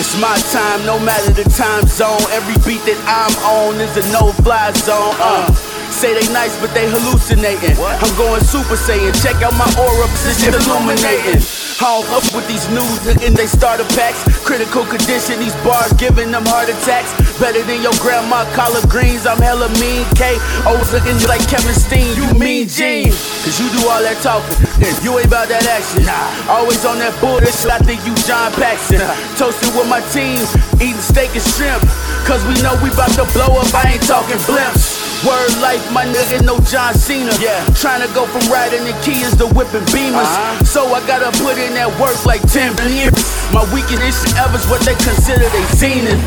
It's 0.01 0.19
my 0.19 0.35
time, 0.51 0.87
no 0.87 0.99
matter 0.99 1.31
the 1.31 1.45
time 1.51 1.87
zone. 1.87 2.23
Every 2.33 2.55
beat 2.65 2.81
that 2.87 2.97
I'm 3.05 3.37
on 3.45 3.79
is 3.83 3.99
a 3.99 4.13
no-fly 4.13 4.73
zone. 4.73 5.15
Uh. 5.21 5.70
Say 5.91 6.15
they 6.15 6.33
nice, 6.33 6.57
but 6.61 6.73
they 6.73 6.89
hallucinating. 6.89 7.77
I'm 7.77 8.15
going 8.17 8.41
super 8.41 8.79
saiyan. 8.79 9.13
Check 9.21 9.43
out 9.43 9.53
my 9.59 9.69
aura 9.77 10.07
position 10.09 10.55
illuminating. 10.55 11.43
I 11.81 11.97
don't 11.97 12.05
fuck 12.09 12.25
with 12.37 12.45
these 12.45 12.69
news 12.69 13.09
and 13.09 13.33
they 13.33 13.49
starter 13.49 13.89
packs. 13.97 14.21
Critical 14.45 14.85
condition, 14.85 15.41
these 15.41 15.57
bars 15.65 15.93
giving 15.97 16.31
them 16.31 16.45
heart 16.45 16.69
attacks. 16.69 17.09
Better 17.41 17.65
than 17.65 17.81
your 17.81 17.97
grandma 18.05 18.45
collard 18.53 18.85
greens. 18.89 19.25
I'm 19.25 19.41
hella 19.41 19.69
mean. 19.81 20.05
K. 20.13 20.37
O's 20.69 20.93
looking 20.93 21.17
like 21.25 21.41
Kevin 21.49 21.73
Steen. 21.73 22.13
You 22.21 22.29
mean 22.37 22.69
Gene. 22.69 23.17
Cause 23.45 23.57
you 23.57 23.65
do 23.73 23.89
all 23.89 24.05
that 24.05 24.21
talking. 24.21 24.61
And 24.85 24.93
you 25.01 25.17
ain't 25.17 25.25
about 25.25 25.49
that 25.49 25.65
action. 25.73 26.05
Always 26.53 26.85
on 26.85 27.01
that 27.01 27.17
bullshit. 27.17 27.73
I 27.73 27.81
think 27.81 28.05
you 28.05 28.13
John 28.29 28.53
Paxson. 28.61 29.01
Toasting 29.41 29.73
with 29.73 29.89
my 29.89 30.05
team. 30.13 30.45
Eating 30.85 31.01
steak 31.01 31.33
and 31.33 31.45
shrimp. 31.57 31.81
Cause 32.29 32.45
we 32.45 32.61
know 32.61 32.77
we 32.85 32.93
about 32.93 33.17
to 33.17 33.25
blow 33.33 33.57
up. 33.57 33.73
I 33.73 33.97
ain't 33.97 34.05
talking 34.05 34.37
blimps. 34.45 35.00
Word 35.27 35.53
life, 35.61 35.85
my 35.93 36.07
nigga, 36.07 36.41
no 36.47 36.59
John 36.61 36.95
Cena. 36.95 37.31
Yeah. 37.41 37.63
Trying 37.77 38.01
to 38.01 38.09
go 38.15 38.25
from 38.25 38.41
riding 38.51 38.85
the 38.85 38.93
Kias 39.05 39.37
to 39.37 39.45
whipping 39.53 39.85
Beamers. 39.93 40.25
Uh-huh. 40.25 40.65
So 40.65 40.95
I 40.95 41.07
gotta 41.07 41.31
put 41.43 41.59
in 41.59 41.75
that 41.75 41.91
work 42.01 42.25
like 42.25 42.41
10 42.49 42.73
years. 42.89 43.13
My 43.53 43.63
weakest 43.75 44.35
ever's 44.39 44.67
what 44.71 44.81
they 44.81 44.95
consider 44.95 45.47
they 45.51 45.65
zenith. 45.77 46.19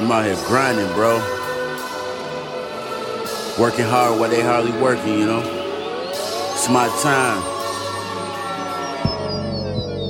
I'm 0.00 0.10
out 0.10 0.24
here 0.24 0.38
grinding, 0.46 0.90
bro. 0.94 1.20
Working 3.58 3.84
hard 3.84 4.18
while 4.18 4.30
they 4.30 4.40
hardly 4.40 4.72
working, 4.80 5.18
you 5.18 5.26
know? 5.26 5.42
It's 6.54 6.70
my 6.70 6.88
time. 7.02 7.42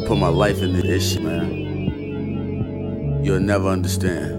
Put 0.07 0.17
my 0.17 0.29
life 0.29 0.63
into 0.63 0.81
this 0.81 1.11
shit, 1.13 1.25
man. 1.25 1.51
You'll 3.25 3.41
never 3.41 3.69
understand. 3.69 4.38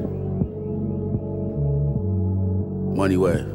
Money 2.96 3.18
Wave. 3.18 3.46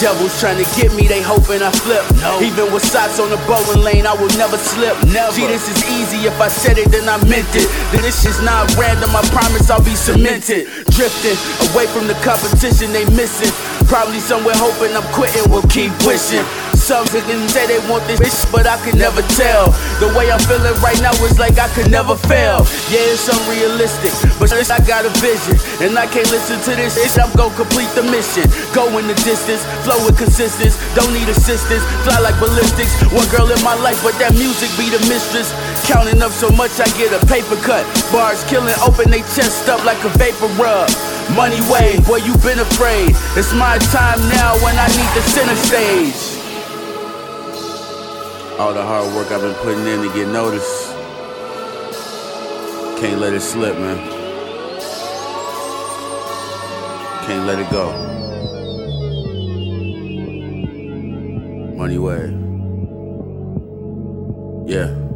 Devils 0.00 0.32
trying 0.40 0.56
to 0.56 0.64
get 0.80 0.88
me, 0.96 1.04
they 1.04 1.20
hoping 1.20 1.60
I 1.60 1.68
flip. 1.68 2.00
No. 2.24 2.40
Even 2.40 2.72
with 2.72 2.80
socks 2.80 3.20
on 3.20 3.28
the 3.28 3.36
bowling 3.44 3.84
lane, 3.84 4.08
I 4.08 4.16
will 4.16 4.32
never 4.40 4.56
slip. 4.56 4.96
Never. 5.12 5.28
Gee, 5.36 5.44
this 5.44 5.68
is 5.68 5.76
easy. 5.92 6.24
If 6.24 6.40
I 6.40 6.48
said 6.48 6.80
it, 6.80 6.88
then 6.88 7.04
I 7.04 7.20
meant 7.28 7.52
it. 7.52 7.68
Then 7.92 8.00
this 8.00 8.24
is 8.24 8.40
not 8.40 8.64
random. 8.80 9.12
I 9.12 9.20
promise 9.28 9.68
I'll 9.68 9.84
be 9.84 9.92
cemented. 9.92 10.72
Drifting 10.96 11.36
away 11.68 11.84
from 11.92 12.08
the 12.08 12.16
competition, 12.24 12.96
they 12.96 13.04
missing. 13.12 13.52
Probably 13.92 14.24
somewhere 14.24 14.56
hoping 14.56 14.96
I'm 14.96 15.04
quitting. 15.12 15.44
Will 15.52 15.68
keep 15.68 15.92
wishing. 16.08 16.48
Some 16.90 17.06
can 17.06 17.46
say 17.46 17.70
they 17.70 17.78
want 17.86 18.02
this 18.10 18.18
bitch, 18.18 18.50
but 18.50 18.66
I 18.66 18.74
can 18.82 18.98
never 18.98 19.22
tell. 19.38 19.70
The 20.02 20.10
way 20.10 20.26
I'm 20.26 20.42
feeling 20.50 20.74
right 20.82 20.98
now 20.98 21.14
is 21.22 21.38
like 21.38 21.54
I 21.54 21.70
could 21.70 21.86
never 21.86 22.18
fail. 22.18 22.66
Yeah, 22.90 23.14
it's 23.14 23.30
unrealistic, 23.30 24.10
but 24.42 24.50
I 24.50 24.82
got 24.82 25.06
a 25.06 25.12
vision, 25.22 25.54
and 25.86 25.94
I 25.94 26.10
can't 26.10 26.26
listen 26.34 26.58
to 26.66 26.74
this 26.74 26.98
shit. 26.98 27.14
I'm 27.14 27.30
gonna 27.38 27.54
complete 27.54 27.94
the 27.94 28.02
mission. 28.02 28.50
Go 28.74 28.90
in 28.98 29.06
the 29.06 29.14
distance, 29.22 29.62
flow 29.86 30.02
with 30.02 30.18
consistency. 30.18 30.74
Don't 30.98 31.14
need 31.14 31.30
assistance, 31.30 31.86
fly 32.02 32.18
like 32.26 32.34
ballistics. 32.42 32.90
One 33.14 33.30
girl 33.30 33.46
in 33.46 33.62
my 33.62 33.78
life, 33.78 34.02
but 34.02 34.18
that 34.18 34.34
music 34.34 34.66
be 34.74 34.90
the 34.90 34.98
mistress. 35.06 35.54
Counting 35.86 36.18
up 36.18 36.34
so 36.34 36.50
much, 36.58 36.74
I 36.82 36.90
get 36.98 37.14
a 37.14 37.22
paper 37.30 37.54
cut. 37.62 37.86
Bars 38.10 38.42
killing, 38.50 38.74
open 38.82 39.14
they 39.14 39.22
chest 39.30 39.70
up 39.70 39.78
like 39.86 40.02
a 40.02 40.10
vapor 40.18 40.50
rub. 40.58 40.90
Money 41.38 41.62
wave, 41.70 42.02
boy, 42.02 42.18
you 42.26 42.34
been 42.42 42.58
afraid. 42.58 43.14
It's 43.38 43.54
my 43.54 43.78
time 43.94 44.18
now 44.34 44.58
when 44.58 44.74
I 44.74 44.90
need 44.90 45.10
the 45.14 45.22
center 45.30 45.54
stage. 45.70 46.39
All 48.58 48.74
the 48.74 48.82
hard 48.82 49.14
work 49.14 49.30
I've 49.30 49.40
been 49.40 49.54
putting 49.56 49.86
in 49.86 50.02
to 50.06 50.14
get 50.14 50.28
noticed. 50.28 50.92
Can't 53.00 53.20
let 53.20 53.32
it 53.32 53.40
slip, 53.40 53.76
man. 53.78 53.98
Can't 57.26 57.46
let 57.46 57.58
it 57.58 57.70
go. 57.70 57.90
Money 61.76 61.98
Wave. 61.98 62.36
Yeah. 64.68 65.09